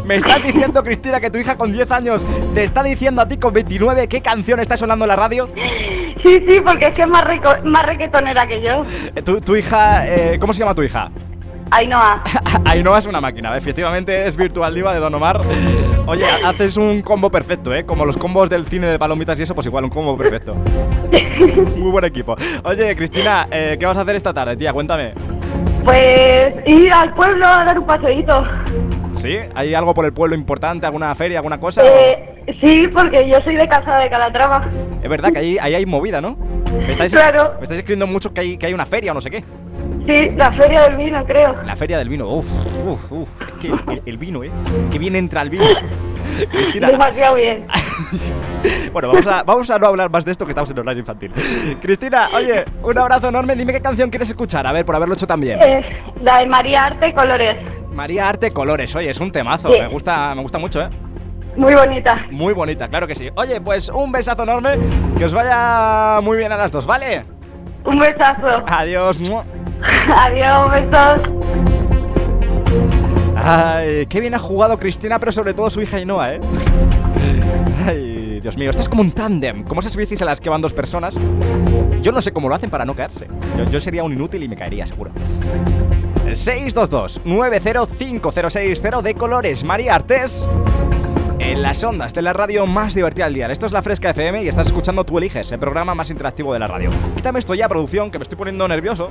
Me 0.05 0.17
estás 0.17 0.43
diciendo, 0.43 0.83
Cristina, 0.83 1.21
que 1.21 1.31
tu 1.31 1.39
hija 1.39 1.57
con 1.57 1.71
10 1.73 1.91
años 1.93 2.27
te 2.55 2.63
está 2.65 2.83
diciendo 2.83 3.23
a 3.23 3.29
ti 3.29 3.37
con 3.37 3.53
29 3.53 4.09
qué 4.09 4.21
canción 4.21 4.61
está 4.61 4.77
sonando 4.77 5.05
en 5.05 5.09
la 5.09 5.17
radio. 5.17 5.49
Sí, 6.23 6.41
sí, 6.49 6.61
porque 6.65 6.87
es 6.89 6.95
que 6.95 7.03
es 7.03 7.09
más, 7.09 7.25
rico, 7.25 7.49
más 7.65 7.87
requetonera 7.87 8.47
que 8.47 8.61
yo. 8.63 8.85
Eh, 9.15 9.23
Tu, 9.23 9.41
tu 9.41 9.57
hija, 9.57 10.07
eh, 10.07 10.39
¿cómo 10.41 10.53
se 10.55 10.61
llama 10.61 10.75
tu 10.75 10.83
hija? 10.83 11.11
Ainhoa. 11.71 12.23
Ainhoa 12.65 12.99
es 12.99 13.07
una 13.07 13.21
máquina, 13.21 13.57
efectivamente 13.57 14.27
es 14.27 14.37
Virtual 14.37 14.75
Diva 14.75 14.93
de 14.93 15.01
Don 15.01 15.15
Omar. 15.15 15.41
Oye, 16.07 16.27
haces 16.45 16.77
un 16.77 17.01
combo 17.03 17.31
perfecto, 17.31 17.73
¿eh? 17.75 17.87
Como 17.87 18.05
los 18.05 18.17
combos 18.17 18.51
del 18.51 18.67
cine 18.67 18.89
de 18.89 18.99
palomitas 18.99 19.39
y 19.41 19.45
eso, 19.45 19.55
pues 19.55 19.67
igual, 19.67 19.85
un 19.85 19.91
combo 19.91 20.17
perfecto. 20.17 20.55
Muy 21.77 21.91
buen 21.91 22.05
equipo. 22.05 22.37
Oye, 22.65 22.95
Cristina, 22.97 23.49
eh, 23.51 23.77
¿qué 23.79 23.87
vas 23.87 23.97
a 23.97 24.03
hacer 24.03 24.17
esta 24.17 24.35
tarde, 24.35 24.57
tía? 24.57 24.73
Cuéntame. 24.73 25.15
Pues 25.85 26.55
ir 26.67 26.93
al 26.93 27.15
pueblo 27.15 27.47
a 27.47 27.65
dar 27.65 27.79
un 27.79 27.87
paseíto. 27.87 28.45
¿Sí? 29.23 29.37
¿Hay 29.55 29.73
algo 29.75 29.95
por 29.95 30.05
el 30.05 30.13
pueblo 30.13 30.35
importante? 30.35 30.85
¿Alguna 30.85 31.15
feria? 31.15 31.39
¿Alguna 31.39 31.61
cosa? 31.61 31.83
Eh, 31.85 32.43
sí, 32.61 32.89
porque 32.93 33.29
yo 33.29 33.41
soy 33.41 33.55
de 33.55 33.69
casa 33.69 33.99
de 33.99 34.11
Calatrava. 34.11 34.65
Es 35.01 35.09
verdad 35.09 35.33
que 35.33 35.39
ahí, 35.39 35.59
ahí 35.61 35.75
hay 35.77 35.87
movida, 35.87 36.21
¿no? 36.21 36.37
Me 36.73 36.91
estáis, 36.91 37.13
Claro. 37.13 37.55
me 37.59 37.63
estáis 37.63 37.79
escribiendo 37.79 38.09
mucho 38.09 38.35
que 38.35 38.41
hay, 38.41 38.57
que 38.57 38.67
hay 38.67 38.75
una 38.75 38.85
feria 38.85 39.13
o 39.13 39.15
no 39.15 39.21
sé 39.21 39.31
qué. 39.31 39.45
Sí, 40.09 40.31
la 40.37 40.51
feria 40.53 40.83
del 40.83 40.97
vino, 40.97 41.25
creo. 41.25 41.55
La 41.65 41.77
feria 41.77 41.99
del 41.99 42.09
vino. 42.09 42.29
Uf, 42.29 42.49
uf, 42.85 43.13
uf. 43.13 43.29
Es 43.49 43.55
que 43.61 43.69
el, 43.69 44.03
el 44.05 44.19
vino, 44.19 44.43
¿eh? 44.43 44.51
Que 44.91 44.99
bien 44.99 45.15
entra 45.15 45.43
el 45.43 45.51
vino. 45.51 45.65
Cristina. 46.51 46.89
Demasiado 46.89 47.37
bien. 47.37 47.67
Bueno, 48.93 49.09
vamos 49.09 49.27
a, 49.27 49.43
vamos 49.43 49.71
a 49.71 49.79
no 49.79 49.87
hablar 49.89 50.09
más 50.09 50.25
de 50.25 50.31
esto 50.31 50.45
que 50.45 50.51
estamos 50.53 50.71
en 50.71 50.79
horario 50.79 51.01
infantil. 51.01 51.33
Cristina, 51.81 52.29
oye, 52.33 52.65
un 52.83 52.97
abrazo 52.97 53.29
enorme. 53.29 53.57
Dime 53.57 53.73
qué 53.73 53.81
canción 53.81 54.09
quieres 54.09 54.29
escuchar. 54.29 54.65
A 54.69 54.73
ver, 54.73 54.85
por 54.85 54.95
haberlo 54.95 55.15
hecho 55.15 55.27
tan 55.27 55.41
bien. 55.41 55.61
Es 55.61 55.85
la 56.23 56.39
de 56.39 56.47
María 56.47 56.85
Arte 56.87 57.13
Colores. 57.13 57.57
María 57.95 58.29
Arte 58.29 58.51
Colores. 58.51 58.95
Oye, 58.97 59.11
es 59.11 59.21
un 59.21 59.31
temazo. 59.33 59.73
Sí. 59.73 59.81
Me 59.81 59.89
gusta, 59.89 60.35
me 60.35 60.43
gusta 60.43 60.59
mucho, 60.59 60.81
¿eh? 60.83 60.89
Muy 61.57 61.75
bonita. 61.75 62.27
Muy 62.31 62.55
bonita, 62.55 62.89
claro 62.89 63.07
que 63.07 63.15
sí. 63.15 63.29
Oye, 63.35 63.61
pues 63.61 63.91
un 63.91 64.11
besazo 64.11 64.43
enorme. 64.45 64.79
Que 65.17 65.27
os 65.27 65.35
vaya 65.35 66.21
muy 66.23 66.39
bien 66.39 66.51
a 66.53 66.57
las 66.57 66.73
dos, 66.73 66.87
¿vale? 66.87 67.25
Un 67.85 67.99
besazo. 67.99 68.65
Adiós. 68.67 69.19
Adiós, 70.17 70.71
besos. 70.71 71.21
Ay, 73.45 74.07
qué 74.07 74.21
bien 74.21 74.35
ha 74.35 74.39
jugado 74.39 74.79
Cristina, 74.79 75.19
pero 75.19 75.33
sobre 75.33 75.53
todo 75.53 75.69
su 75.69 75.83
hija 75.83 75.97
Ainhoa, 75.97 76.35
¿eh? 76.35 76.41
Ay, 77.85 78.41
Dios 78.41 78.57
mío, 78.57 78.71
esto 78.71 78.83
es 78.83 78.89
como 78.89 79.03
un 79.03 79.11
tándem. 79.11 79.65
Como 79.65 79.81
esas 79.81 79.97
bicis 79.97 80.23
a 80.23 80.25
las 80.25 80.41
que 80.41 80.49
van 80.49 80.61
dos 80.61 80.73
personas. 80.73 81.19
Yo 82.01 82.13
no 82.13 82.21
sé 82.21 82.33
cómo 82.33 82.49
lo 82.49 82.55
hacen 82.55 82.71
para 82.71 82.85
no 82.85 82.95
caerse. 82.95 83.27
Yo, 83.59 83.65
yo 83.65 83.81
sería 83.81 84.05
un 84.05 84.13
inútil 84.13 84.43
y 84.43 84.49
me 84.49 84.57
caería, 84.57 84.87
seguro. 84.87 85.11
622-905060 86.35 89.03
de 89.03 89.15
colores 89.15 89.65
María 89.65 89.95
Artés. 89.95 90.47
En 91.39 91.63
las 91.63 91.83
ondas 91.83 92.13
de 92.15 92.23
la 92.23 92.33
radio 92.33 92.67
más 92.67 92.95
divertida 92.95 93.25
del 93.25 93.35
día. 93.35 93.51
Esto 93.51 93.67
es 93.67 93.73
La 93.73 93.83
Fresca 93.83 94.11
FM 94.11 94.45
y 94.45 94.49
estás 94.49 94.69
escuchando 94.69 95.03
Tú 95.05 95.19
Eliges, 95.19 95.51
el 95.51 95.59
programa 95.59 95.93
más 95.95 96.09
interactivo 96.11 96.53
de 96.53 96.61
la 96.61 96.69
radio. 96.69 96.91
Quítame 97.17 97.41
esto 97.41 97.55
ya, 97.55 97.69
producción, 97.69 98.11
que 98.13 98.19
me 98.19 98.23
estoy 98.23 98.39
poniendo 98.39 98.69
nervioso. 98.69 99.11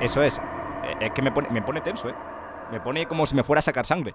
Eh, 0.00 0.04
Eso 0.04 0.22
es. 0.22 0.38
Eh, 0.38 1.06
Es 1.06 1.12
que 1.12 1.20
me 1.20 1.32
pone, 1.32 1.50
me 1.50 1.60
pone 1.60 1.82
tenso, 1.82 2.08
¿eh? 2.08 2.14
Me 2.70 2.80
pone 2.80 3.04
como 3.06 3.26
si 3.26 3.34
me 3.34 3.44
fuera 3.44 3.58
a 3.58 3.62
sacar 3.62 3.84
sangre. 3.84 4.14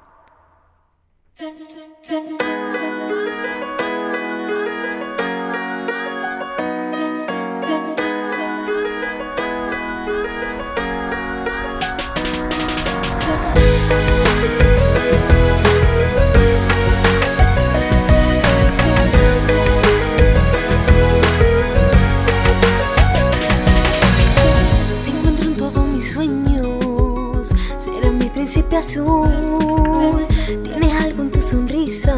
Príncipe 28.48 28.78
azul. 28.78 30.26
Tienes 30.64 31.04
algo 31.04 31.24
en 31.24 31.32
tu 31.32 31.42
sonrisa 31.42 32.18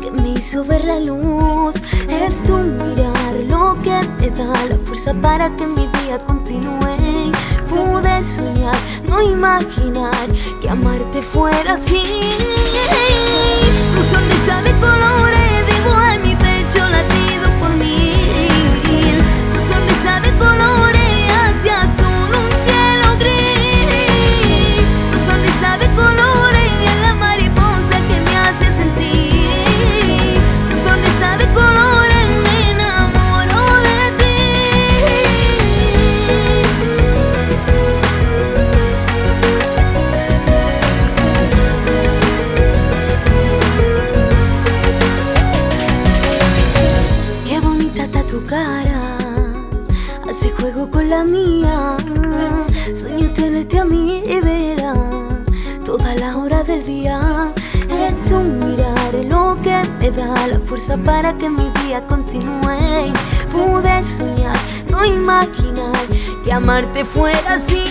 que 0.00 0.10
me 0.10 0.30
hizo 0.30 0.64
ver 0.64 0.82
la 0.82 0.98
luz. 0.98 1.74
Es 2.08 2.42
tu 2.42 2.56
mirar 2.56 3.34
lo 3.46 3.76
que 3.82 4.00
te 4.18 4.30
da 4.30 4.50
la 4.66 4.78
fuerza 4.86 5.12
para 5.12 5.54
que 5.56 5.66
mi 5.66 5.86
día 5.98 6.18
continúe. 6.24 7.32
Poder 7.68 8.24
soñar, 8.24 8.76
no 9.06 9.20
imaginar 9.20 10.26
que 10.62 10.70
amarte 10.70 11.20
fuera 11.20 11.74
así. 11.74 12.02
Tu 13.94 14.02
sonrisa 14.10 14.62
de 14.62 14.72
para 60.92 61.32
que 61.32 61.48
mi 61.48 61.70
día 61.82 62.06
continúe. 62.06 63.12
Poder 63.50 64.04
soñar, 64.04 64.56
no 64.90 65.02
imaginar 65.04 65.92
que 66.44 66.52
amarte 66.52 67.04
fuera 67.04 67.54
así. 67.54 67.84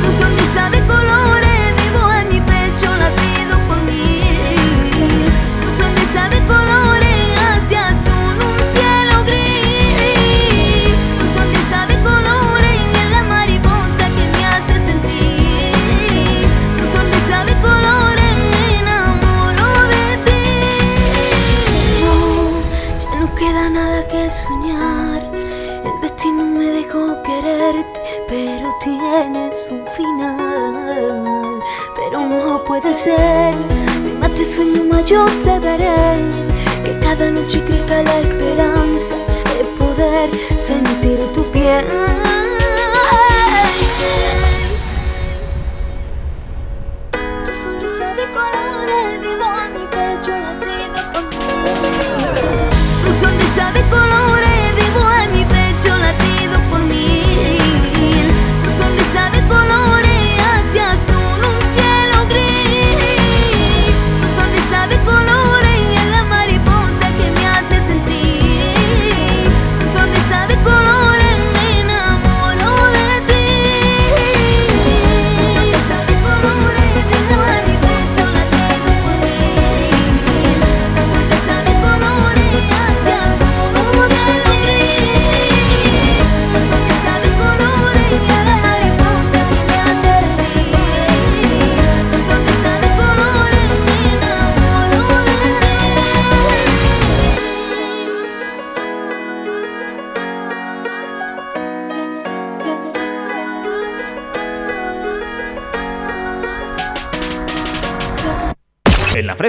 Tu 0.00 0.22
sonrisa 0.22 0.70
de 0.70 0.80
ser, 33.04 33.54
si 34.02 34.12
más 34.20 34.30
te 34.32 34.44
sueño 34.44 34.84
mayor 34.84 35.30
te 35.42 35.58
veré. 35.58 36.18
Que 36.84 36.98
cada 36.98 37.30
noche 37.30 37.60
crezca 37.62 38.02
la 38.02 38.20
esperanza 38.20 39.14
de 39.56 39.64
poder 39.78 40.28
sentir 40.58 41.18
tu 41.32 41.42
piel. 41.50 42.09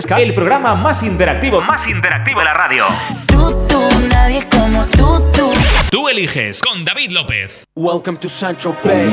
Fresca, 0.02 0.20
el 0.20 0.34
programa 0.34 0.76
más 0.76 1.04
interactivo, 1.04 1.62
más 1.62 1.88
interactivo 1.88 2.40
de 2.40 2.46
la 2.46 2.54
radio. 2.54 2.86
Tú, 3.28 3.68
tú, 3.68 3.88
nadie 4.10 4.44
como 4.50 4.86
tú, 4.86 5.24
tú. 5.32 5.52
Tú 5.90 6.10
eliges 6.10 6.62
con 6.62 6.84
David 6.86 7.12
López. 7.12 7.64
Welcome 7.76 8.18
to 8.20 8.30
Central 8.30 8.76
Bay. 8.84 9.10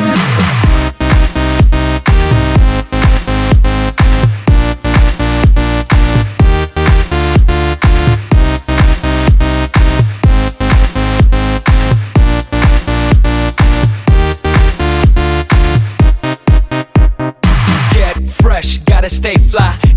Get 17.93 18.31
fresh, 18.31 18.81
gotta 18.85 19.09
stay 19.09 19.37
fly. 19.37 19.88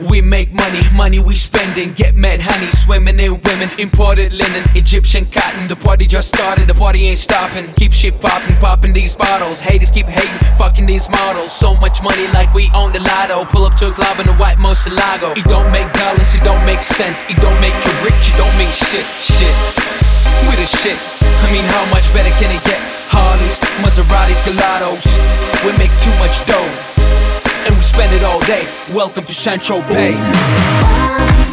We 0.00 0.20
make 0.20 0.52
money, 0.52 0.82
money 0.92 1.20
we 1.20 1.36
spending. 1.36 1.92
Get 1.94 2.16
mad 2.16 2.40
honey, 2.42 2.66
swimming 2.72 3.18
in 3.20 3.40
women. 3.46 3.70
Imported 3.78 4.32
linen, 4.32 4.64
Egyptian 4.74 5.24
cotton. 5.26 5.68
The 5.68 5.76
party 5.76 6.06
just 6.06 6.34
started, 6.34 6.66
the 6.66 6.74
party 6.74 7.06
ain't 7.06 7.18
stopping. 7.18 7.72
Keep 7.74 7.92
shit 7.92 8.20
popping, 8.20 8.56
popping 8.56 8.92
these 8.92 9.14
bottles. 9.14 9.60
Haters 9.60 9.92
keep 9.92 10.06
hating, 10.06 10.34
fucking 10.58 10.86
these 10.86 11.08
models. 11.10 11.52
So 11.54 11.74
much 11.76 12.02
money 12.02 12.26
like 12.34 12.52
we 12.54 12.68
own 12.74 12.92
the 12.92 13.00
lotto. 13.00 13.44
Pull 13.46 13.64
up 13.64 13.74
to 13.76 13.88
a 13.88 13.92
club 13.92 14.18
in 14.18 14.28
a 14.28 14.34
white 14.34 14.58
Moselago. 14.58 15.36
It 15.38 15.44
don't 15.44 15.70
make 15.70 15.90
dollars, 15.92 16.34
it 16.34 16.42
don't 16.42 16.64
make 16.66 16.82
sense. 16.82 17.22
It 17.30 17.38
don't 17.38 17.60
make 17.60 17.74
you 17.74 17.92
rich, 18.02 18.34
it 18.34 18.36
don't 18.36 18.56
mean 18.58 18.72
shit, 18.74 19.06
shit. 19.22 19.54
We 20.50 20.58
the 20.58 20.66
shit. 20.66 20.98
I 21.22 21.52
mean, 21.54 21.62
how 21.70 21.86
much 21.94 22.02
better 22.10 22.34
can 22.42 22.50
it 22.50 22.62
get? 22.66 22.82
Harleys, 23.14 23.62
Maseratis, 23.78 24.42
Gelatos. 24.42 25.06
We 25.62 25.70
make 25.78 25.94
too 26.02 26.10
much 26.18 26.34
dough, 26.50 26.66
and 27.66 27.74
we 27.76 27.82
spend 27.82 28.12
it 28.12 28.22
all 28.22 28.40
day. 28.40 28.66
Welcome 28.94 29.24
to 29.24 29.34
Central 29.34 29.80
Bay. 29.82 31.43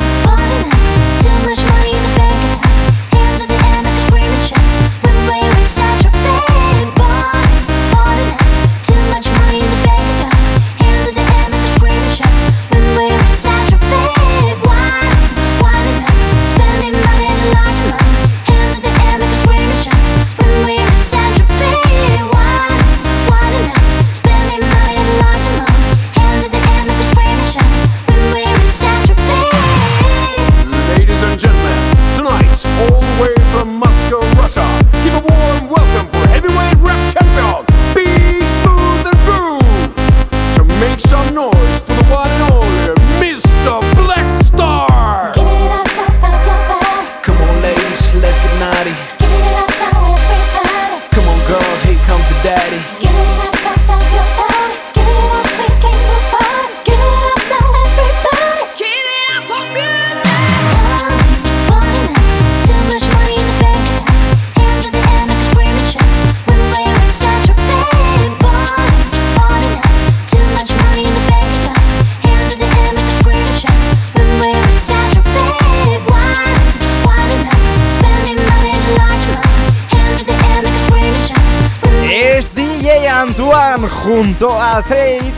DJ 82.91 83.07
Antoine 83.07 83.87
junto 83.87 84.61
a 84.61 84.83
Faith, 84.83 85.33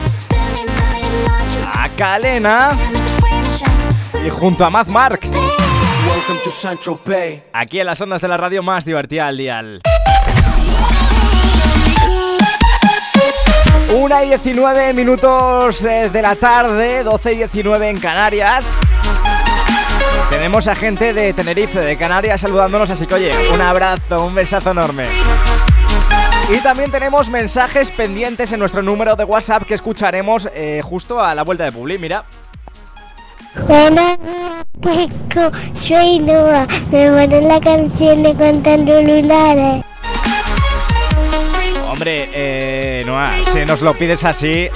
a 1.71 1.87
Kalena 1.89 2.71
y 4.25 4.29
junto 4.29 4.65
a 4.65 4.71
Maz 4.71 4.87
Mark. 4.87 5.19
Aquí 7.53 7.79
en 7.79 7.85
las 7.85 8.01
ondas 8.01 8.21
de 8.21 8.27
la 8.27 8.37
radio 8.37 8.63
más 8.63 8.85
divertida 8.85 9.27
al 9.27 9.37
dial. 9.37 9.81
Una 13.97 14.23
y 14.23 14.29
19 14.29 14.93
minutos 14.93 15.83
eh, 15.83 16.09
de 16.09 16.21
la 16.23 16.35
tarde, 16.35 17.03
12 17.03 17.33
y 17.33 17.35
19 17.37 17.89
en 17.89 17.99
Canarias. 17.99 18.65
Tenemos 20.31 20.67
a 20.67 20.73
gente 20.73 21.13
de 21.13 21.33
Tenerife, 21.33 21.79
de 21.79 21.97
Canarias, 21.97 22.41
saludándonos, 22.41 22.89
así 22.89 23.05
que 23.05 23.13
oye, 23.13 23.31
un 23.53 23.61
abrazo, 23.61 24.25
un 24.25 24.33
besazo 24.33 24.71
enorme. 24.71 25.05
Y 26.49 26.58
también 26.58 26.91
tenemos 26.91 27.29
mensajes 27.29 27.89
pendientes 27.89 28.51
en 28.51 28.60
nuestro 28.60 28.82
número 28.82 29.15
de 29.15 29.23
WhatsApp 29.23 29.63
que 29.63 29.73
escucharemos 29.73 30.49
eh, 30.53 30.82
justo 30.84 31.21
a 31.21 31.34
la 31.34 31.43
vuelta 31.43 31.63
de 31.63 31.71
Publi. 31.71 31.97
Mira. 31.97 32.25
Buenos 33.67 34.17
días, 34.19 34.65
Pico. 34.82 35.51
Soy 35.79 36.19
Noah. 36.19 36.67
Me 36.91 37.10
ponen 37.10 37.47
la 37.47 37.62
canción 37.62 38.23
de 38.23 38.34
Contando 38.34 39.01
Lunares. 39.01 39.86
Hombre, 41.89 42.29
eh, 42.34 43.03
Noah, 43.06 43.32
si 43.51 43.63
nos 43.65 43.82
lo 43.82 43.93
pides 43.93 44.25
así, 44.25 44.67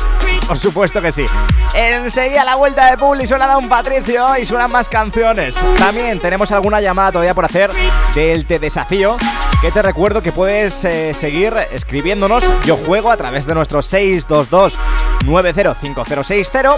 por 0.47 0.57
supuesto 0.57 1.01
que 1.01 1.11
sí. 1.11 1.25
Enseguida 1.73 2.43
la 2.43 2.55
vuelta 2.55 2.89
de 2.89 2.97
Publi 2.97 3.27
suena 3.27 3.47
Don 3.47 3.67
Patricio 3.67 4.37
y 4.37 4.45
suenan 4.45 4.71
más 4.71 4.87
canciones. 4.87 5.55
También 5.77 6.19
tenemos 6.19 6.51
alguna 6.51 6.79
llamada 6.79 7.11
todavía 7.11 7.33
por 7.33 7.45
hacer 7.45 7.69
del 8.15 8.45
Te 8.45 8.57
Desafío. 8.57 9.17
Que 9.61 9.71
te 9.71 9.81
recuerdo 9.81 10.21
que 10.21 10.31
puedes 10.31 10.85
eh, 10.85 11.13
seguir 11.13 11.53
escribiéndonos. 11.71 12.47
Yo 12.65 12.77
juego 12.77 13.11
a 13.11 13.17
través 13.17 13.45
de 13.45 13.55
nuestro 13.55 13.81
622 13.81 14.77
905060 15.25 16.75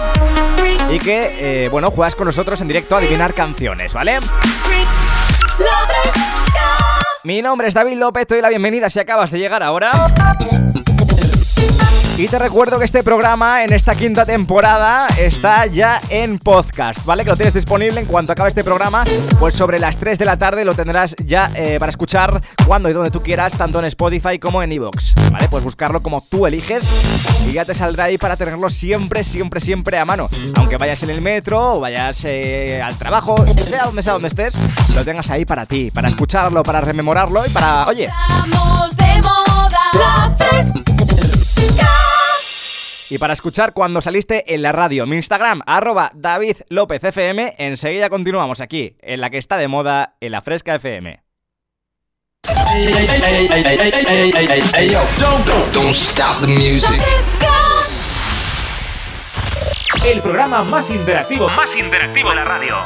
y 0.90 0.98
que, 0.98 1.64
eh, 1.64 1.68
bueno, 1.68 1.90
juegas 1.90 2.16
con 2.16 2.26
nosotros 2.26 2.60
en 2.60 2.68
directo 2.68 2.96
a 2.96 2.98
adivinar 2.98 3.34
canciones, 3.34 3.94
¿vale? 3.94 4.18
Mi 7.22 7.42
nombre 7.42 7.68
es 7.68 7.74
David 7.74 7.98
López, 7.98 8.26
te 8.26 8.34
doy 8.34 8.42
la 8.42 8.48
bienvenida 8.48 8.88
si 8.88 8.98
acabas 8.98 9.30
de 9.30 9.38
llegar 9.38 9.62
ahora. 9.62 9.90
Y 12.20 12.28
te 12.28 12.38
recuerdo 12.38 12.78
que 12.78 12.84
este 12.84 13.02
programa 13.02 13.64
en 13.64 13.72
esta 13.72 13.94
quinta 13.94 14.26
temporada 14.26 15.06
está 15.18 15.64
ya 15.64 16.02
en 16.10 16.38
podcast, 16.38 17.02
¿vale? 17.06 17.24
Que 17.24 17.30
lo 17.30 17.36
tienes 17.36 17.54
disponible 17.54 17.98
en 17.98 18.04
cuanto 18.04 18.32
acabe 18.32 18.50
este 18.50 18.62
programa, 18.62 19.04
pues 19.38 19.54
sobre 19.54 19.78
las 19.78 19.96
3 19.96 20.18
de 20.18 20.26
la 20.26 20.36
tarde 20.36 20.66
lo 20.66 20.74
tendrás 20.74 21.16
ya 21.24 21.50
eh, 21.54 21.78
para 21.78 21.88
escuchar 21.88 22.42
cuando 22.66 22.90
y 22.90 22.92
donde 22.92 23.10
tú 23.10 23.22
quieras, 23.22 23.54
tanto 23.54 23.78
en 23.78 23.86
Spotify 23.86 24.38
como 24.38 24.62
en 24.62 24.70
Evox, 24.70 25.14
¿vale? 25.32 25.48
Puedes 25.48 25.64
buscarlo 25.64 26.02
como 26.02 26.20
tú 26.20 26.46
eliges 26.46 26.86
y 27.48 27.52
ya 27.52 27.64
te 27.64 27.72
saldrá 27.72 28.04
ahí 28.04 28.18
para 28.18 28.36
tenerlo 28.36 28.68
siempre, 28.68 29.24
siempre, 29.24 29.62
siempre 29.62 29.98
a 29.98 30.04
mano. 30.04 30.28
Aunque 30.56 30.76
vayas 30.76 31.02
en 31.02 31.08
el 31.08 31.22
metro 31.22 31.76
o 31.76 31.80
vayas 31.80 32.22
eh, 32.26 32.82
al 32.84 32.98
trabajo, 32.98 33.34
sea 33.56 33.86
donde 33.86 34.02
sea 34.02 34.12
donde 34.12 34.28
estés, 34.28 34.58
lo 34.94 35.02
tengas 35.06 35.30
ahí 35.30 35.46
para 35.46 35.64
ti, 35.64 35.90
para 35.90 36.08
escucharlo, 36.08 36.64
para 36.64 36.82
rememorarlo 36.82 37.46
y 37.46 37.48
para, 37.48 37.86
oye, 37.86 38.10
Estamos 38.10 38.94
de 38.94 39.22
moda. 39.22 39.80
La 39.94 40.30
fresca. 40.36 41.89
Y 43.10 43.18
para 43.18 43.32
escuchar 43.32 43.72
cuando 43.72 44.00
saliste 44.00 44.54
en 44.54 44.62
la 44.62 44.70
radio, 44.70 45.04
mi 45.04 45.16
Instagram, 45.16 45.62
arroba 45.66 46.12
David 46.14 46.58
López 46.68 47.02
FM, 47.02 47.56
enseguida 47.58 48.08
continuamos 48.08 48.60
aquí, 48.60 48.96
en 49.00 49.20
la 49.20 49.30
que 49.30 49.38
está 49.38 49.56
de 49.56 49.66
moda, 49.66 50.14
en 50.20 50.30
la 50.30 50.42
Fresca 50.42 50.76
FM. 50.76 51.20
El 60.04 60.22
programa 60.22 60.62
más 60.62 60.90
interactivo, 60.90 61.48
más 61.48 61.74
interactivo 61.74 62.30
de 62.30 62.36
la 62.36 62.44
radio. 62.44 62.76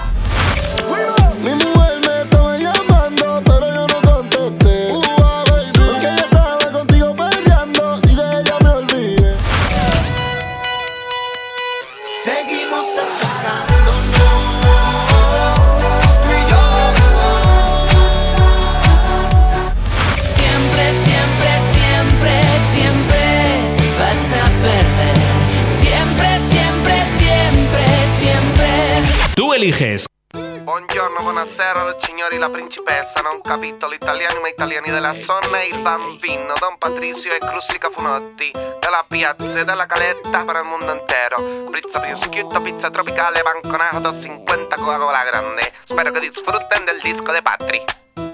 Eliges. 29.65 30.05
Buongiorno, 30.35 31.23
buonasera, 31.23 31.97
signori, 31.99 32.37
la 32.39 32.51
principessa. 32.51 33.21
Non 33.21 33.41
capito 33.41 33.89
l'italiano, 33.89 34.41
ma 34.41 34.49
italiani 34.49 34.91
della 34.91 35.15
zona. 35.15 35.63
Il 35.63 35.79
bambino, 35.79 36.55
Don 36.59 36.77
Patrizio 36.79 37.33
e 37.33 37.39
Crustica 37.39 37.89
Funotti. 37.89 38.51
Dalla 38.53 39.05
piazza 39.07 39.61
e 39.61 39.65
dalla 39.65 39.87
caletta 39.87 40.45
per 40.45 40.57
il 40.57 40.65
mondo 40.65 40.93
intero. 40.93 41.71
Pizza 41.71 42.01
prosciutto, 42.01 42.61
pizza 42.61 42.91
tropicale, 42.91 43.43
banconato 43.43 44.13
50 44.13 44.77
Coca-Cola 44.77 45.25
grande. 45.25 45.73
Spero 45.85 46.11
che 46.11 46.21
disfruten 46.21 46.85
del 46.85 47.01
disco 47.03 47.33
de 47.33 47.43
Patri. 47.43 47.85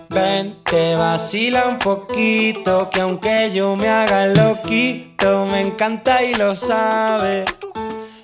Ven, 0.08 0.62
te 0.64 0.94
vacila 0.96 1.66
un 1.66 1.78
poquito, 1.78 2.88
que 2.90 3.00
aunque 3.00 3.50
yo 3.52 3.76
me 3.76 3.88
haga 3.88 4.24
el 4.24 4.32
loquito, 4.32 5.44
me 5.46 5.60
encanta 5.60 6.22
y 6.22 6.34
lo 6.34 6.54
sabe. 6.54 7.44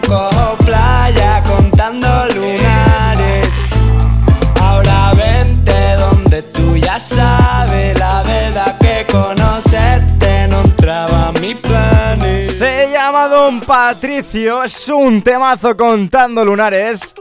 casi 0.00 0.10
no 0.10 0.16
cojo 0.16 0.56
playa 0.64 1.42
contando 1.44 2.08
lunares. 2.34 3.48
Ahora 4.60 5.12
vente 5.14 5.94
donde 5.96 6.42
tú 6.42 6.76
ya 6.76 6.98
sabes 6.98 7.98
la 7.98 8.22
verdad 8.22 8.76
que 8.78 9.06
conocerte 9.10 10.48
no 10.48 10.60
entraba 10.62 11.32
en 11.34 11.40
mis 11.40 11.56
planes. 11.56 12.58
Se 12.58 12.90
llama 12.92 13.28
Don 13.28 13.60
Patricio, 13.60 14.64
es 14.64 14.88
un 14.88 15.22
temazo 15.22 15.76
contando 15.76 16.44
lunares. 16.44 17.14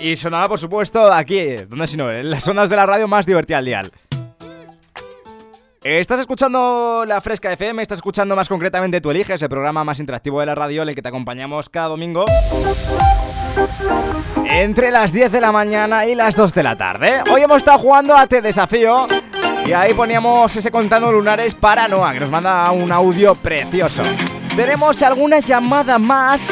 Y 0.00 0.16
sonaba, 0.16 0.48
por 0.48 0.58
supuesto, 0.58 1.10
aquí, 1.10 1.56
donde 1.66 1.86
si 1.86 1.96
no, 1.96 2.12
en 2.12 2.30
las 2.30 2.46
ondas 2.46 2.68
de 2.68 2.76
la 2.76 2.84
radio 2.84 3.08
más 3.08 3.24
divertida 3.24 3.58
al 3.58 3.64
dial. 3.64 3.92
Estás 5.84 6.18
escuchando 6.18 7.04
la 7.06 7.20
Fresca 7.20 7.52
FM, 7.52 7.82
estás 7.82 7.98
escuchando 7.98 8.34
más 8.34 8.48
concretamente 8.48 9.02
Tú 9.02 9.10
Eliges, 9.10 9.42
el 9.42 9.50
programa 9.50 9.84
más 9.84 10.00
interactivo 10.00 10.40
de 10.40 10.46
la 10.46 10.54
radio 10.54 10.80
en 10.80 10.88
el 10.88 10.94
que 10.94 11.02
te 11.02 11.08
acompañamos 11.08 11.68
cada 11.68 11.88
domingo 11.88 12.24
entre 14.48 14.90
las 14.90 15.12
10 15.12 15.30
de 15.30 15.42
la 15.42 15.52
mañana 15.52 16.06
y 16.06 16.14
las 16.14 16.36
2 16.36 16.54
de 16.54 16.62
la 16.62 16.78
tarde. 16.78 17.20
Hoy 17.30 17.42
hemos 17.42 17.58
estado 17.58 17.78
jugando 17.78 18.16
a 18.16 18.26
Te 18.26 18.40
Desafío 18.40 19.08
y 19.66 19.72
ahí 19.72 19.92
poníamos 19.92 20.56
ese 20.56 20.70
contando 20.70 21.12
lunares 21.12 21.54
para 21.54 21.86
Noah, 21.86 22.14
que 22.14 22.20
nos 22.20 22.30
manda 22.30 22.70
un 22.70 22.90
audio 22.90 23.34
precioso. 23.34 24.02
Tenemos 24.56 25.02
alguna 25.02 25.40
llamada 25.40 25.98
más 25.98 26.48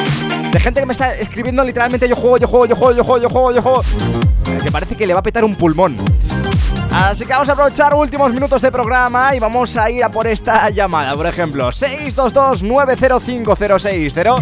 de 0.51 0.59
gente 0.59 0.79
que 0.79 0.85
me 0.85 0.93
está 0.93 1.15
escribiendo 1.15 1.63
literalmente 1.63 2.07
yo 2.07 2.15
juego, 2.15 2.37
yo 2.37 2.47
juego, 2.47 2.67
yo 2.67 2.75
juego, 2.75 2.93
yo 2.93 3.03
juego, 3.03 3.21
yo 3.23 3.29
juego, 3.29 3.51
yo 3.51 3.61
juego. 3.63 3.81
Que 4.63 4.71
parece 4.71 4.95
que 4.95 5.07
le 5.07 5.13
va 5.15 5.21
a 5.21 5.23
petar 5.23 5.43
un 5.43 5.55
pulmón. 5.55 5.95
Así 6.93 7.25
que 7.25 7.33
vamos 7.33 7.49
a 7.49 7.53
aprovechar 7.53 7.95
últimos 7.95 8.31
minutos 8.31 8.61
de 8.61 8.71
programa 8.71 9.35
y 9.35 9.39
vamos 9.39 9.75
a 9.77 9.89
ir 9.89 10.03
a 10.03 10.09
por 10.09 10.27
esta 10.27 10.69
llamada. 10.69 11.15
Por 11.15 11.25
ejemplo, 11.25 11.69
622-905060. 11.69 14.39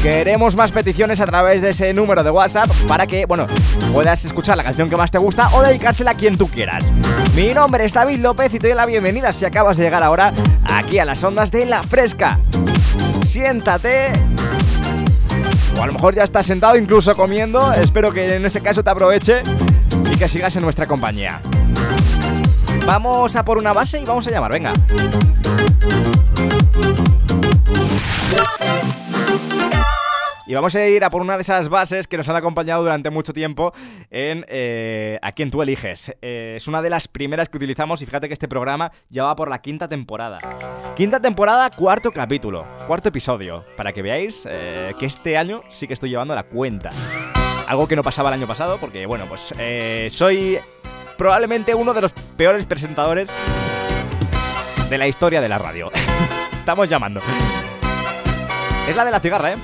Queremos 0.00 0.54
más 0.54 0.70
peticiones 0.70 1.18
a 1.20 1.26
través 1.26 1.60
de 1.60 1.70
ese 1.70 1.92
número 1.92 2.22
de 2.22 2.30
WhatsApp 2.30 2.70
para 2.86 3.08
que, 3.08 3.26
bueno, 3.26 3.48
puedas 3.92 4.24
escuchar 4.24 4.56
la 4.56 4.62
canción 4.62 4.88
que 4.88 4.96
más 4.96 5.10
te 5.10 5.18
gusta 5.18 5.48
o 5.54 5.62
dedicársela 5.62 6.12
a 6.12 6.14
quien 6.14 6.38
tú 6.38 6.46
quieras. 6.46 6.92
Mi 7.34 7.52
nombre 7.52 7.84
es 7.84 7.92
David 7.92 8.20
López 8.20 8.54
y 8.54 8.60
te 8.60 8.68
doy 8.68 8.76
la 8.76 8.86
bienvenida 8.86 9.32
si 9.32 9.44
acabas 9.44 9.76
de 9.76 9.82
llegar 9.82 10.04
ahora 10.04 10.32
aquí 10.72 11.00
a 11.00 11.04
las 11.04 11.24
ondas 11.24 11.50
de 11.50 11.66
La 11.66 11.82
Fresca. 11.82 12.38
Siéntate 13.26 14.12
o 15.76 15.82
a 15.82 15.86
lo 15.86 15.94
mejor 15.94 16.14
ya 16.14 16.22
estás 16.22 16.46
sentado 16.46 16.76
incluso 16.76 17.16
comiendo. 17.16 17.72
Espero 17.72 18.12
que 18.12 18.36
en 18.36 18.46
ese 18.46 18.60
caso 18.60 18.84
te 18.84 18.90
aproveche 18.90 19.42
y 20.12 20.16
que 20.16 20.28
sigas 20.28 20.54
en 20.54 20.62
nuestra 20.62 20.86
compañía. 20.86 21.40
Vamos 22.88 23.36
a 23.36 23.44
por 23.44 23.58
una 23.58 23.74
base 23.74 24.00
y 24.00 24.04
vamos 24.06 24.26
a 24.28 24.30
llamar, 24.30 24.50
venga. 24.50 24.72
Y 30.46 30.54
vamos 30.54 30.74
a 30.74 30.88
ir 30.88 31.04
a 31.04 31.10
por 31.10 31.20
una 31.20 31.36
de 31.36 31.42
esas 31.42 31.68
bases 31.68 32.08
que 32.08 32.16
nos 32.16 32.26
han 32.30 32.36
acompañado 32.36 32.82
durante 32.82 33.10
mucho 33.10 33.34
tiempo 33.34 33.74
en 34.10 34.46
eh, 34.48 35.18
A 35.20 35.32
quien 35.32 35.50
tú 35.50 35.60
eliges. 35.60 36.14
Eh, 36.22 36.54
es 36.56 36.66
una 36.66 36.80
de 36.80 36.88
las 36.88 37.08
primeras 37.08 37.50
que 37.50 37.58
utilizamos 37.58 38.00
y 38.00 38.06
fíjate 38.06 38.26
que 38.26 38.32
este 38.32 38.48
programa 38.48 38.90
ya 39.10 39.24
va 39.24 39.36
por 39.36 39.50
la 39.50 39.60
quinta 39.60 39.86
temporada. 39.86 40.38
Quinta 40.96 41.20
temporada, 41.20 41.68
cuarto 41.68 42.10
capítulo, 42.10 42.64
cuarto 42.86 43.10
episodio, 43.10 43.66
para 43.76 43.92
que 43.92 44.00
veáis 44.00 44.48
eh, 44.50 44.94
que 44.98 45.04
este 45.04 45.36
año 45.36 45.60
sí 45.68 45.86
que 45.86 45.92
estoy 45.92 46.08
llevando 46.08 46.34
la 46.34 46.44
cuenta. 46.44 46.88
Algo 47.68 47.86
que 47.86 47.96
no 47.96 48.02
pasaba 48.02 48.30
el 48.30 48.36
año 48.36 48.46
pasado 48.46 48.78
porque, 48.78 49.04
bueno, 49.04 49.26
pues 49.28 49.52
soy 50.10 50.58
probablemente 51.18 51.74
uno 51.74 51.92
de 51.92 52.00
los 52.00 52.12
peores 52.12 52.64
presentadores 52.64 53.28
de 54.88 54.96
la 54.98 55.06
historia 55.08 55.40
de 55.42 55.48
la 55.48 55.58
radio. 55.58 55.90
Estamos 56.52 56.88
llamando. 56.88 57.20
Es 58.88 58.96
la 58.96 59.04
de 59.04 59.10
la 59.10 59.20
cigarra, 59.20 59.52
¿eh? 59.52 59.56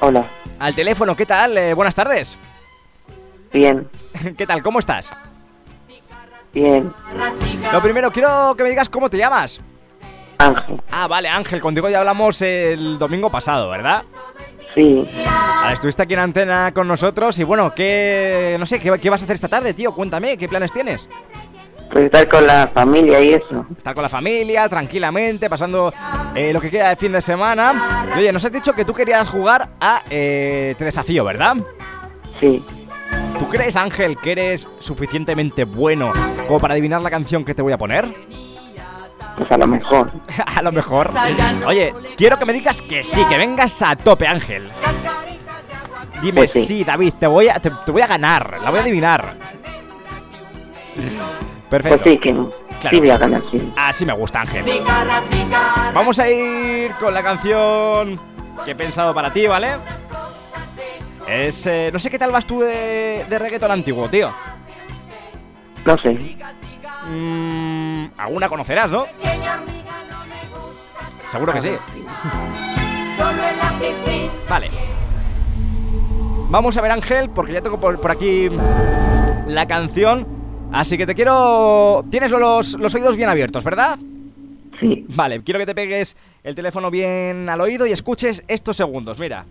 Hola, 0.00 0.24
Al 0.60 0.74
teléfono, 0.74 1.16
¿qué 1.16 1.26
tal? 1.26 1.56
Eh, 1.58 1.74
buenas 1.74 1.94
tardes. 1.94 2.38
bien, 3.52 3.88
¿Qué 4.36 4.46
tal? 4.46 4.62
¿Cómo 4.62 4.78
estás? 4.78 5.10
bien, 6.52 6.92
Lo 7.72 7.82
primero, 7.82 8.10
quiero 8.12 8.54
que 8.56 8.62
me 8.62 8.70
digas 8.70 8.88
cómo 8.88 9.08
te 9.10 9.16
llamas. 9.18 9.60
Ángel, 10.38 10.80
Ah, 10.90 11.06
vale, 11.08 11.28
Ángel, 11.28 11.60
contigo 11.60 11.88
ya 11.88 11.98
hablamos 12.00 12.40
el 12.42 12.98
domingo 12.98 13.30
pasado, 13.30 13.70
¿verdad? 13.70 14.04
Sí, 14.74 15.08
Vale, 15.24 15.74
estuviste 15.74 16.02
aquí 16.02 16.14
en 16.14 16.20
antena 16.20 16.72
con 16.74 16.86
nosotros 16.86 17.38
y 17.38 17.44
bueno, 17.44 17.74
¿qué. 17.74 18.56
No 18.58 18.66
sé, 18.66 18.78
¿qué, 18.78 18.98
qué 19.00 19.10
vas 19.10 19.22
a 19.22 19.24
hacer 19.24 19.34
esta 19.34 19.48
tarde, 19.48 19.74
tío? 19.74 19.94
Cuéntame, 19.94 20.36
¿qué 20.36 20.48
planes 20.48 20.72
tienes? 20.72 21.08
pues 21.90 22.06
estar 22.06 22.28
con 22.28 22.46
la 22.46 22.68
familia 22.68 23.20
y 23.20 23.34
eso. 23.34 23.64
Estar 23.76 23.94
con 23.94 24.02
la 24.02 24.08
familia, 24.08 24.68
tranquilamente, 24.68 25.48
pasando 25.48 25.92
eh, 26.34 26.52
lo 26.52 26.60
que 26.60 26.70
queda 26.70 26.90
de 26.90 26.96
fin 26.96 27.12
de 27.12 27.20
semana. 27.20 28.06
Y, 28.14 28.18
oye, 28.18 28.32
nos 28.32 28.44
has 28.44 28.52
dicho 28.52 28.72
que 28.72 28.84
tú 28.84 28.92
querías 28.92 29.28
jugar 29.28 29.70
a 29.80 30.02
eh, 30.10 30.74
Te 30.76 30.84
Desafío, 30.84 31.24
¿verdad? 31.24 31.56
Sí, 32.40 32.62
¿Tú 33.38 33.48
crees, 33.48 33.76
Ángel, 33.76 34.16
que 34.16 34.32
eres 34.32 34.66
suficientemente 34.78 35.64
bueno 35.64 36.12
como 36.46 36.58
para 36.58 36.72
adivinar 36.72 37.02
la 37.02 37.10
canción 37.10 37.44
que 37.44 37.54
te 37.54 37.60
voy 37.60 37.72
a 37.72 37.78
poner? 37.78 38.06
Pues 39.36 39.50
a 39.52 39.58
lo 39.58 39.66
mejor. 39.66 40.10
a 40.46 40.62
lo 40.62 40.72
mejor. 40.72 41.10
Oye, 41.66 41.94
quiero 42.16 42.38
que 42.38 42.44
me 42.44 42.52
digas 42.52 42.80
que 42.82 43.02
sí, 43.04 43.24
que 43.26 43.36
vengas 43.38 43.80
a 43.82 43.96
tope, 43.96 44.26
Ángel. 44.26 44.68
Dime 46.22 46.40
Pues 46.40 46.52
sí. 46.52 46.62
sí. 46.62 46.84
David, 46.84 47.14
te 47.20 47.26
voy, 47.26 47.48
a, 47.48 47.60
te, 47.60 47.70
te 47.84 47.92
voy 47.92 48.00
a 48.02 48.06
ganar, 48.06 48.58
la 48.62 48.70
voy 48.70 48.78
a 48.78 48.82
adivinar. 48.82 49.34
Perfecto. 51.70 51.98
Pues 52.04 52.12
sí, 52.14 52.18
que 52.18 52.32
Claro. 52.80 52.94
sí 52.96 53.00
voy 53.00 53.10
a 53.10 53.18
ganar, 53.18 53.42
sí. 53.50 53.72
Así 53.76 54.04
me 54.06 54.12
gusta, 54.12 54.40
Ángel. 54.42 54.64
Vamos 55.94 56.18
a 56.18 56.28
ir 56.28 56.92
con 57.00 57.12
la 57.14 57.22
canción 57.22 58.20
que 58.64 58.72
he 58.72 58.74
pensado 58.74 59.14
para 59.14 59.32
ti, 59.32 59.46
¿vale? 59.46 59.70
Es. 61.26 61.66
eh, 61.66 61.90
no 61.92 61.98
sé 61.98 62.10
qué 62.10 62.18
tal 62.18 62.30
vas 62.30 62.46
tú 62.46 62.60
de, 62.60 63.24
de 63.28 63.38
reggaeton 63.38 63.70
antiguo, 63.70 64.08
tío. 64.08 64.30
No 65.84 65.96
sé, 65.98 66.36
Mm, 67.08 68.06
alguna 68.16 68.48
conocerás, 68.48 68.90
¿no? 68.90 69.06
Seguro 71.26 71.52
que 71.52 71.60
sí. 71.60 71.70
Vale. 74.48 74.70
Vamos 76.48 76.76
a 76.76 76.80
ver, 76.80 76.92
Ángel, 76.92 77.30
porque 77.30 77.52
ya 77.52 77.60
tengo 77.60 77.80
por, 77.80 78.00
por 78.00 78.10
aquí 78.10 78.48
la 79.46 79.66
canción. 79.66 80.26
Así 80.72 80.96
que 80.96 81.06
te 81.06 81.14
quiero. 81.14 82.04
Tienes 82.10 82.30
los, 82.30 82.78
los 82.78 82.94
oídos 82.94 83.16
bien 83.16 83.28
abiertos, 83.28 83.64
¿verdad? 83.64 83.98
Sí. 84.78 85.06
Vale, 85.08 85.40
quiero 85.42 85.58
que 85.58 85.66
te 85.66 85.74
pegues 85.74 86.16
el 86.44 86.54
teléfono 86.54 86.90
bien 86.90 87.48
al 87.48 87.60
oído 87.60 87.86
y 87.86 87.92
escuches 87.92 88.44
estos 88.46 88.76
segundos, 88.76 89.18
mira. 89.18 89.46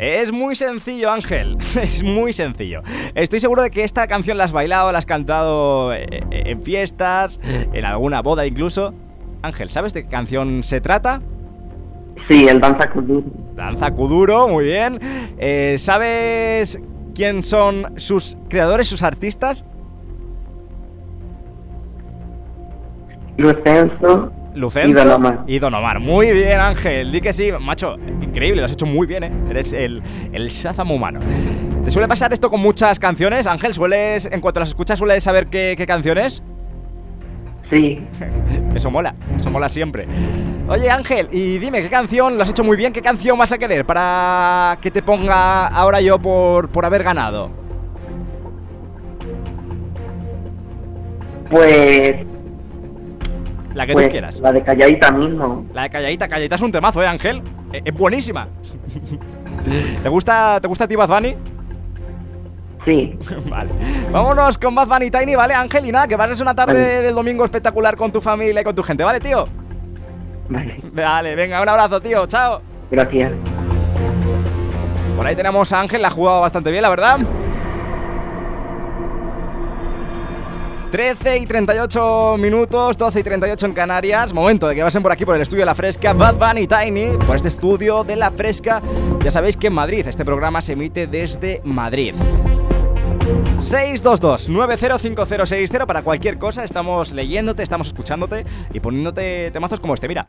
Es 0.00 0.32
muy 0.32 0.54
sencillo, 0.54 1.10
Ángel. 1.10 1.58
Es 1.82 2.02
muy 2.02 2.32
sencillo. 2.32 2.82
Estoy 3.14 3.38
seguro 3.38 3.62
de 3.62 3.70
que 3.70 3.84
esta 3.84 4.06
canción 4.06 4.38
la 4.38 4.44
has 4.44 4.52
bailado, 4.52 4.90
la 4.92 4.98
has 4.98 5.04
cantado 5.04 5.92
eh, 5.92 6.06
en 6.30 6.62
fiestas, 6.62 7.38
en 7.44 7.84
alguna 7.84 8.22
boda 8.22 8.46
incluso. 8.46 8.94
Ángel, 9.42 9.68
¿sabes 9.68 9.92
de 9.92 10.04
qué 10.04 10.08
canción 10.08 10.62
se 10.62 10.80
trata? 10.80 11.20
sí, 12.28 12.46
el 12.48 12.60
danza 12.60 12.90
kuduro. 12.90 13.24
Danza 13.54 13.90
Kuduro, 13.90 14.48
muy 14.48 14.64
bien. 14.64 14.98
Eh, 15.38 15.76
¿Sabes 15.76 16.80
quién 17.14 17.42
son 17.42 17.92
sus 17.96 18.38
creadores, 18.48 18.88
sus 18.88 19.02
artistas? 19.02 19.66
Lucenzo 23.36 24.32
Lucenzo 24.54 24.90
y 24.90 24.92
Don 24.94 25.10
Omar. 25.10 25.44
y 25.46 25.58
Don 25.58 25.74
Omar. 25.74 26.00
Muy 26.00 26.32
bien, 26.32 26.58
Ángel. 26.60 27.12
Di 27.12 27.20
que 27.20 27.32
sí, 27.32 27.50
macho. 27.60 27.96
Increíble, 28.20 28.60
lo 28.60 28.66
has 28.66 28.72
hecho 28.72 28.86
muy 28.86 29.06
bien, 29.06 29.24
¿eh? 29.24 29.32
Eres 29.48 29.72
el, 29.72 30.02
el 30.32 30.48
Shazam 30.48 30.90
humano. 30.90 31.20
¿Te 31.84 31.90
suele 31.90 32.08
pasar 32.08 32.32
esto 32.32 32.50
con 32.50 32.60
muchas 32.60 32.98
canciones, 32.98 33.46
Ángel? 33.46 33.72
¿Sueles, 33.74 34.28
en 34.30 34.40
cuanto 34.40 34.60
las 34.60 34.70
escuchas, 34.70 34.98
sueles 34.98 35.22
saber 35.22 35.46
qué, 35.46 35.74
qué 35.76 35.86
canciones? 35.86 36.42
Sí, 37.70 38.04
Eso 38.74 38.90
mola, 38.90 39.14
eso 39.36 39.50
mola 39.50 39.68
siempre. 39.68 40.06
Oye, 40.68 40.90
Ángel, 40.90 41.28
y 41.32 41.58
dime, 41.58 41.82
¿qué 41.82 41.88
canción 41.88 42.36
lo 42.36 42.42
has 42.42 42.50
hecho 42.50 42.62
muy 42.64 42.76
bien? 42.76 42.92
¿Qué 42.92 43.02
canción 43.02 43.38
vas 43.38 43.52
a 43.52 43.58
querer 43.58 43.84
para 43.84 44.78
que 44.80 44.90
te 44.90 45.02
ponga 45.02 45.66
ahora 45.68 46.00
yo 46.00 46.18
por, 46.18 46.68
por 46.68 46.84
haber 46.84 47.02
ganado? 47.02 47.50
pues, 51.50 52.24
La 53.74 53.86
que 53.86 53.92
pues 53.92 54.06
tú 54.06 54.10
quieras. 54.12 54.40
la 54.40 54.52
de 54.52 54.62
calladita 54.62 55.12
mismo. 55.12 55.64
La 55.72 55.82
de 55.84 55.90
Calladita, 55.90 56.26
Calladita 56.28 56.54
es 56.56 56.62
un 56.62 56.72
temazo, 56.72 57.02
¿eh, 57.02 57.06
Ángel? 57.06 57.42
Eh, 57.72 57.82
Es, 57.84 57.94
buenísima. 57.94 58.48
¿Te 60.02 60.08
gusta, 60.08 60.58
¿Te 60.60 60.66
gusta 60.68 60.84
a 60.84 60.88
ti, 60.88 60.96
Bad 60.96 61.08
Bunny? 61.08 61.36
Sí. 62.84 63.16
vale. 63.48 63.70
Vámonos 64.10 64.58
con 64.58 64.74
Bad 64.74 64.88
Bunny 64.88 65.10
Tiny, 65.10 65.34
¿vale, 65.36 65.54
Ángel? 65.54 65.86
Y 65.86 65.92
nada, 65.92 66.08
que 66.08 66.16
pases 66.16 66.40
una 66.40 66.54
tarde 66.54 66.72
Vale. 66.74 67.02
del 67.02 67.14
domingo 67.14 67.44
espectacular 67.44 67.96
con 67.96 68.10
tu 68.10 68.20
familia 68.20 68.60
y 68.60 68.64
con 68.64 68.74
tu 68.74 68.82
gente, 68.82 69.04
¿vale, 69.04 69.20
tío? 69.20 69.44
Vale. 70.48 70.76
Vale, 70.92 71.34
venga, 71.36 71.62
un 71.62 71.68
abrazo, 71.68 72.00
tío. 72.00 72.26
Chao. 72.26 72.60
Gracias. 72.90 73.30
Por 75.16 75.26
ahí 75.26 75.36
tenemos 75.36 75.72
a 75.72 75.80
Ángel, 75.80 76.02
la 76.02 76.08
ha 76.08 76.10
jugado 76.10 76.40
bastante 76.40 76.70
bien, 76.70 76.82
la 76.82 76.88
verdad. 76.90 77.18
13 80.90 81.38
y 81.38 81.46
38 81.46 82.36
minutos, 82.36 82.96
12 82.96 83.20
y 83.20 83.22
38 83.22 83.66
en 83.66 83.72
Canarias. 83.72 84.32
Momento 84.32 84.66
de 84.66 84.74
que 84.74 84.82
pasen 84.82 85.02
por 85.02 85.12
aquí 85.12 85.24
por 85.24 85.36
el 85.36 85.42
estudio 85.42 85.62
de 85.62 85.66
La 85.66 85.76
Fresca, 85.76 86.12
Bad 86.12 86.34
Bunny 86.34 86.66
Tiny, 86.66 87.16
por 87.26 87.36
este 87.36 87.46
estudio 87.46 88.02
de 88.02 88.16
La 88.16 88.32
Fresca. 88.32 88.82
Ya 89.22 89.30
sabéis 89.30 89.56
que 89.56 89.68
en 89.68 89.74
Madrid, 89.74 90.04
este 90.06 90.24
programa 90.24 90.60
se 90.60 90.72
emite 90.72 91.06
desde 91.06 91.60
Madrid. 91.62 92.16
622-905060 93.58 95.86
para 95.86 96.02
cualquier 96.02 96.38
cosa. 96.38 96.64
Estamos 96.64 97.12
leyéndote, 97.12 97.62
estamos 97.62 97.86
escuchándote 97.86 98.44
y 98.72 98.80
poniéndote 98.80 99.52
temazos 99.52 99.78
como 99.78 99.94
este. 99.94 100.08
Mira. 100.08 100.28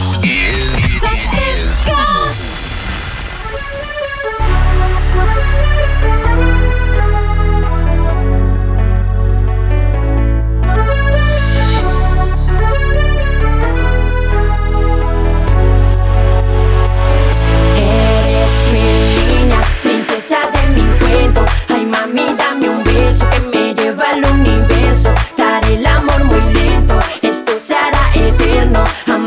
Eres 17.76 18.56
mi 18.72 18.86
reina, 19.26 19.60
princesa 19.84 20.38
de 20.54 20.62
mi 20.70 20.86
cuento. 21.00 21.46
Ay, 21.68 21.86
mami, 21.86 22.26
dame 22.38 22.70
un 22.70 22.84
beso 22.84 23.26
que 23.32 23.47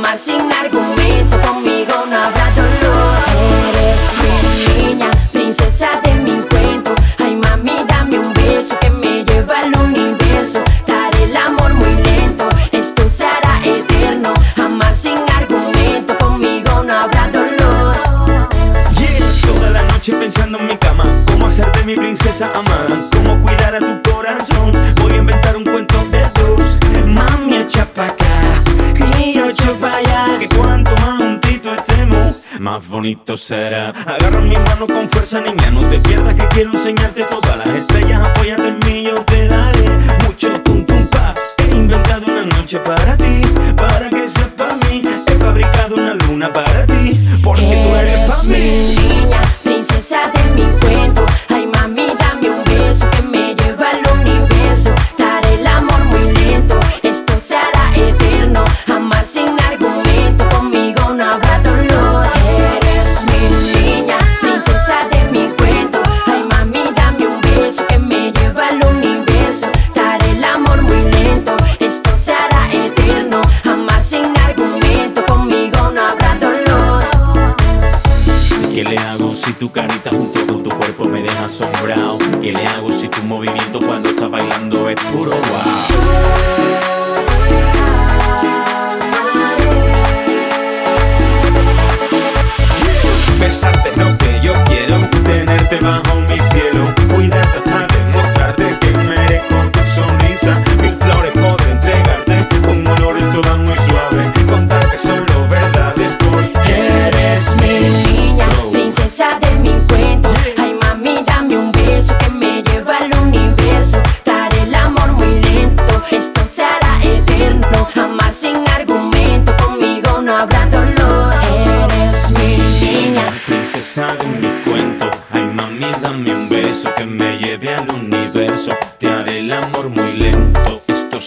amar 0.01 0.19
sin 0.19 0.51
argumento, 0.51 1.39
conmigo 1.43 1.93
no 2.09 2.17
habrá 2.17 2.51
dolor. 2.53 3.19
Eres 3.69 4.01
mi 4.23 4.95
niña, 4.95 5.11
princesa 5.31 5.89
de 6.03 6.15
mi 6.15 6.41
cuento. 6.49 6.95
Ay, 7.19 7.37
mami, 7.37 7.85
dame 7.87 8.19
un 8.19 8.33
beso 8.33 8.79
que 8.81 8.89
me 8.89 9.23
lleva 9.25 9.61
al 9.61 9.77
universo. 9.85 10.63
Daré 10.87 11.25
el 11.25 11.37
amor 11.37 11.75
muy 11.75 11.93
lento, 11.93 12.49
esto 12.73 13.09
será 13.11 13.61
eterno. 13.63 14.33
Amar 14.57 14.95
sin 14.95 15.19
argumento, 15.37 16.17
conmigo 16.19 16.83
no 16.83 16.95
habrá 16.95 17.29
dolor. 17.29 17.95
Yeah, 18.99 19.19
toda 19.47 19.71
la 19.71 19.83
noche 19.83 20.15
pensando 20.15 20.59
en 20.59 20.67
mi 20.67 20.77
cama, 20.79 21.05
cómo 21.31 21.49
hacerte 21.49 21.85
mi 21.85 21.95
princesa 21.97 22.49
amada, 22.55 22.97
cómo 23.15 23.39
cuidar 23.43 23.75
a 23.75 23.81
tu 23.81 24.10
más 32.81 32.89
bonito 32.89 33.37
será. 33.37 33.91
Agarra 33.91 34.41
mi 34.41 34.57
mano 34.57 34.87
con 34.87 35.09
fuerza, 35.09 35.41
niña, 35.41 35.71
no 35.71 35.81
te 35.81 35.99
pierdas 35.99 36.35
que 36.35 36.47
quiero 36.49 36.73
enseñarte 36.73 37.25
todas 37.25 37.57
las 37.59 37.69
estrellas. 37.69 38.23
Apóyate 38.23 38.69
en 38.69 38.79
mí, 38.87 39.03
yo 39.05 39.23
te 39.25 39.49
daré 39.49 39.89
mucho 40.27 40.61
tum 40.63 40.85
tum 40.85 41.07
pa. 41.09 41.35
He 41.59 41.75
inventado 41.75 42.25
una 42.27 42.45
noche 42.57 42.79
para 42.79 43.17
ti, 43.17 43.43
para 43.77 44.09
que 44.09 44.29
sepa 44.29 44.77
mí. 44.89 45.03
He 45.27 45.33
fabricado 45.33 45.97
una 45.97 46.15
luna 46.15 46.53
para 46.53 46.87
ti, 46.87 47.21
porque 47.43 47.83
tú 47.83 47.95
eres 47.95 48.29
pa' 48.29 48.43
mi 48.45 48.57
mí. 48.57 48.60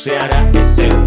Lento. 0.06 0.36
Esto 0.60 0.82
se 0.82 1.03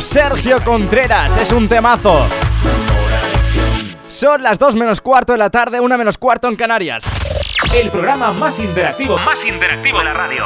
Sergio 0.00 0.64
Contreras, 0.64 1.36
es 1.36 1.52
un 1.52 1.68
temazo. 1.68 2.26
Son 4.08 4.42
las 4.42 4.58
2 4.58 4.74
menos 4.76 5.02
cuarto 5.02 5.32
de 5.32 5.38
la 5.38 5.50
tarde, 5.50 5.78
1 5.78 5.98
menos 5.98 6.16
cuarto 6.16 6.48
en 6.48 6.56
Canarias. 6.56 7.04
El 7.74 7.90
programa 7.90 8.32
más 8.32 8.58
interactivo, 8.60 9.18
más 9.18 9.44
interactivo 9.44 9.98
de 9.98 10.04
la 10.04 10.14
radio. 10.14 10.44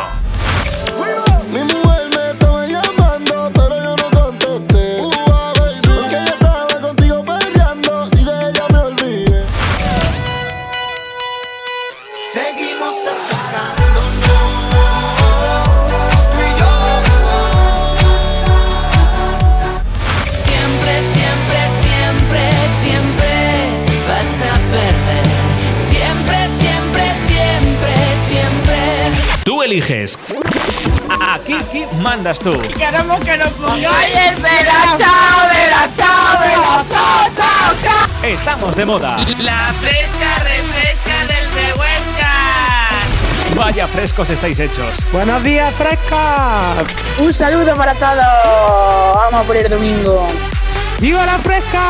Eliges. 29.73 30.19
Aquí, 31.21 31.55
aquí 31.55 31.85
mandas 32.01 32.41
tú. 32.41 32.53
Queremos 32.77 33.21
que 33.25 33.37
nos 33.39 33.49
pongáis 33.53 34.17
el 34.17 34.35
vela, 34.37 34.97
chao, 34.99 35.49
vela, 35.49 35.89
chao, 35.97 36.41
vela, 36.41 36.85
chao, 36.91 37.29
chao, 37.37 37.75
chao. 37.83 38.25
Estamos 38.29 38.77
de 38.77 38.85
moda. 38.85 39.17
La 39.41 39.73
fresca 39.81 40.39
refresca 40.45 41.27
del 41.27 41.49
Behuesca. 41.55 42.33
Vaya 43.57 43.87
frescos 43.87 44.31
estáis 44.31 44.59
hechos. 44.59 45.07
Buenos 45.11 45.43
días, 45.43 45.75
fresca. 45.75 46.75
Un 47.19 47.33
saludo 47.33 47.75
para 47.77 47.95
todos. 47.95 49.15
Vamos 49.15 49.47
por 49.47 49.57
el 49.57 49.69
domingo. 49.71 50.29
¡Viva 51.01 51.25
la 51.25 51.39
fresca! 51.39 51.89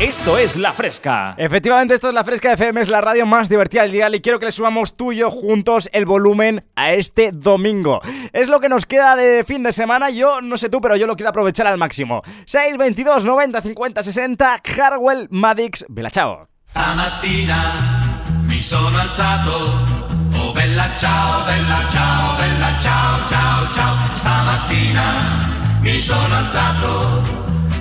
Esto 0.00 0.36
es 0.36 0.58
La 0.58 0.74
Fresca. 0.74 1.34
Efectivamente, 1.38 1.94
esto 1.94 2.08
es 2.08 2.14
La 2.14 2.22
Fresca 2.22 2.52
FM, 2.52 2.82
es 2.82 2.90
la 2.90 3.00
radio 3.00 3.24
más 3.24 3.48
divertida 3.48 3.80
del 3.80 3.92
día 3.92 4.14
y 4.14 4.20
quiero 4.20 4.38
que 4.38 4.44
le 4.44 4.52
subamos 4.52 4.94
tú 4.94 5.10
y 5.10 5.16
yo 5.16 5.30
juntos 5.30 5.88
el 5.94 6.04
volumen 6.04 6.66
a 6.76 6.92
este 6.92 7.30
domingo. 7.32 8.02
Es 8.34 8.50
lo 8.50 8.60
que 8.60 8.68
nos 8.68 8.84
queda 8.84 9.16
de 9.16 9.42
fin 9.42 9.62
de 9.62 9.72
semana, 9.72 10.10
yo 10.10 10.42
no 10.42 10.58
sé 10.58 10.68
tú, 10.68 10.82
pero 10.82 10.96
yo 10.96 11.06
lo 11.06 11.16
quiero 11.16 11.30
aprovechar 11.30 11.66
al 11.66 11.78
máximo. 11.78 12.20
6, 12.44 12.76
22, 12.76 13.24
90, 13.24 13.62
50, 13.62 14.02
60, 14.02 14.60
Harwell, 14.78 15.28
Madix, 15.30 15.86
Bella 15.88 16.10
Chao. 16.10 16.46
Stamattina 16.66 18.02
mi 18.48 18.60
sono 18.60 18.98
alzato, 18.98 19.82
oh 20.42 20.52
bella 20.52 20.94
ciao, 20.98 21.46
bella 21.46 21.88
ciao, 21.90 22.36
bella 22.36 22.78
ciao, 22.82 23.28
ciao, 23.30 23.72
ciao. 23.72 23.96
Stamattina 24.18 25.80
mi 25.80 25.98
sono 25.98 26.36
alzato 26.36 27.45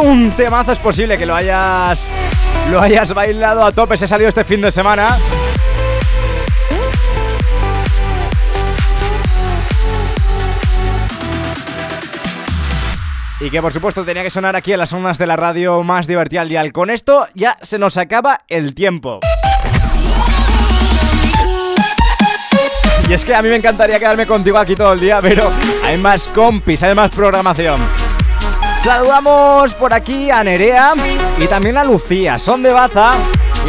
un 0.00 0.32
temazo, 0.32 0.72
es 0.72 0.78
posible 0.78 1.16
que 1.16 1.26
lo 1.26 1.34
hayas 1.34 2.10
lo 2.70 2.80
hayas 2.80 3.14
bailado 3.14 3.64
a 3.64 3.72
tope, 3.72 3.96
se 3.96 4.06
ha 4.06 4.08
salido 4.08 4.28
este 4.28 4.44
fin 4.44 4.60
de 4.60 4.70
semana. 4.70 5.16
Y 13.38 13.50
que 13.50 13.60
por 13.60 13.72
supuesto 13.72 14.04
tenía 14.04 14.22
que 14.22 14.30
sonar 14.30 14.56
aquí 14.56 14.72
en 14.72 14.78
las 14.78 14.92
ondas 14.92 15.18
de 15.18 15.26
la 15.26 15.36
radio 15.36 15.82
más 15.82 16.06
divertida 16.06 16.40
al 16.40 16.48
dial. 16.48 16.72
Con 16.72 16.90
esto 16.90 17.26
ya 17.34 17.56
se 17.60 17.78
nos 17.78 17.98
acaba 17.98 18.42
el 18.48 18.74
tiempo. 18.74 19.20
Y 23.08 23.12
es 23.12 23.24
que 23.24 23.34
a 23.34 23.42
mí 23.42 23.48
me 23.48 23.56
encantaría 23.56 23.98
quedarme 23.98 24.26
contigo 24.26 24.58
aquí 24.58 24.74
todo 24.74 24.94
el 24.94 25.00
día, 25.00 25.20
pero 25.20 25.48
hay 25.84 25.96
más 25.98 26.26
compis, 26.28 26.82
hay 26.82 26.94
más 26.94 27.12
programación. 27.12 28.05
Saludamos 28.76 29.74
por 29.74 29.92
aquí 29.92 30.30
a 30.30 30.44
Nerea 30.44 30.94
y 31.38 31.46
también 31.46 31.76
a 31.76 31.84
Lucía, 31.84 32.38
son 32.38 32.62
de 32.62 32.72
Baza. 32.72 33.12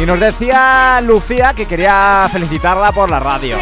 Y 0.00 0.06
nos 0.06 0.20
decía 0.20 1.00
Lucía 1.02 1.54
que 1.54 1.66
quería 1.66 2.28
felicitarla 2.30 2.92
por 2.92 3.10
la 3.10 3.18
radio. 3.18 3.56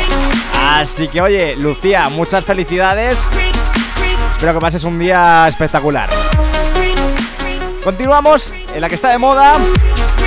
Así 0.62 1.08
que 1.08 1.22
oye, 1.22 1.56
Lucía, 1.56 2.08
muchas 2.08 2.44
felicidades. 2.44 3.26
Espero 4.32 4.52
que 4.52 4.60
pases 4.60 4.84
un 4.84 4.98
día 4.98 5.46
espectacular. 5.48 6.10
Continuamos 7.82 8.52
en 8.74 8.80
la 8.80 8.88
que 8.88 8.96
está 8.96 9.08
de 9.08 9.18
moda. 9.18 9.54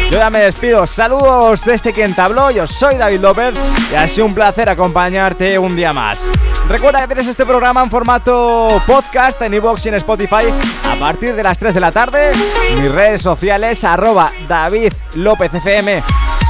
Yo 0.09 0.17
ya 0.17 0.29
me 0.31 0.39
despido. 0.39 0.87
Saludos 0.87 1.63
desde 1.63 1.93
quien 1.93 2.15
te 2.15 2.21
habló. 2.21 2.49
Yo 2.49 2.65
soy 2.65 2.95
David 2.95 3.19
López 3.19 3.53
y 3.91 3.95
ha 3.95 4.07
sido 4.07 4.25
un 4.25 4.33
placer 4.33 4.69
acompañarte 4.69 5.59
un 5.59 5.75
día 5.75 5.93
más. 5.93 6.27
Recuerda 6.69 7.01
que 7.01 7.07
tienes 7.07 7.27
este 7.27 7.47
programa 7.47 7.81
en 7.81 7.89
formato 7.89 8.79
podcast 8.85 9.41
en 9.41 9.55
iVoox 9.55 9.87
y 9.87 9.89
en 9.89 9.95
Spotify 9.95 10.45
a 10.87 10.95
partir 10.99 11.33
de 11.35 11.41
las 11.41 11.57
3 11.57 11.73
de 11.73 11.79
la 11.79 11.91
tarde. 11.91 12.31
Mis 12.79 12.91
redes 12.91 13.23
sociales, 13.23 13.83
arroba 13.83 14.31
David 14.47 14.93
López 15.15 15.51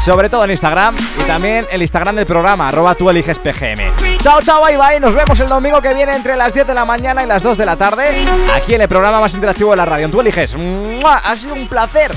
sobre 0.04 0.30
todo 0.30 0.44
en 0.44 0.52
Instagram 0.52 0.94
y 1.20 1.24
también 1.24 1.66
el 1.72 1.82
Instagram 1.82 2.18
del 2.18 2.26
programa, 2.26 2.68
arroba 2.68 2.96
tú 2.96 3.10
eliges 3.10 3.40
PGM. 3.40 4.18
Chao, 4.22 4.42
chao, 4.42 4.62
bye 4.66 4.76
bye. 4.78 5.00
Nos 5.00 5.16
vemos 5.16 5.40
el 5.40 5.48
domingo 5.48 5.82
que 5.82 5.94
viene 5.94 6.14
entre 6.14 6.36
las 6.36 6.54
10 6.54 6.68
de 6.68 6.74
la 6.74 6.84
mañana 6.84 7.24
y 7.24 7.26
las 7.26 7.42
2 7.42 7.58
de 7.58 7.66
la 7.66 7.78
tarde, 7.78 8.26
aquí 8.54 8.74
en 8.74 8.82
el 8.82 8.90
programa 8.90 9.22
más 9.22 9.34
interactivo 9.34 9.72
de 9.72 9.78
la 9.78 9.86
radio. 9.86 10.10
Tú 10.10 10.20
eliges. 10.20 10.58
¡Mua! 10.58 11.20
Ha 11.20 11.36
sido 11.38 11.54
un 11.54 11.68
placer. 11.68 12.12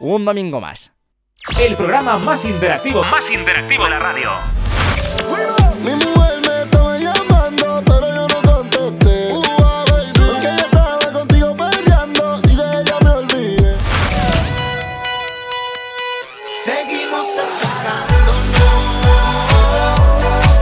Un 0.00 0.24
domingo 0.26 0.60
más. 0.60 0.90
El 1.58 1.76
programa 1.76 2.18
más 2.18 2.44
interactivo, 2.44 3.02
más 3.04 3.30
interactivo 3.30 3.84
de 3.84 3.90
la 3.90 3.98
radio. 3.98 4.30
Mi 5.84 5.90
mujer 5.92 6.40
me 6.48 6.62
estaba 6.62 6.96
llamando, 6.98 7.82
pero 7.84 8.06
yo 8.14 8.26
no 8.26 8.40
contesté. 8.50 9.18
Porque 10.16 10.46
ella 10.46 10.56
estaba 10.56 10.98
contigo 11.12 11.54
peleando 11.54 12.40
y 12.44 12.56
de 12.56 12.80
ella 12.80 12.98
me 13.02 13.10
olvidé. 13.10 13.76
Seguimos 16.64 17.26
acercándonos, 17.36 18.40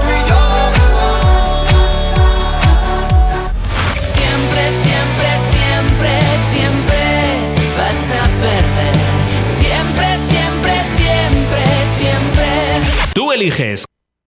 tú 0.02 0.08
y 0.10 0.20
yo. 0.28 0.42
Siempre, 4.12 4.62
siempre, 4.82 5.28
siempre, 5.52 6.12
siempre 6.50 7.00
vas 7.78 8.10
a 8.10 8.26
perder. 8.42 8.94
Siempre, 9.48 10.06
siempre, 10.18 10.74
siempre, 10.96 11.62
siempre. 11.96 12.50
Tú 13.14 13.30
eliges. 13.30 13.84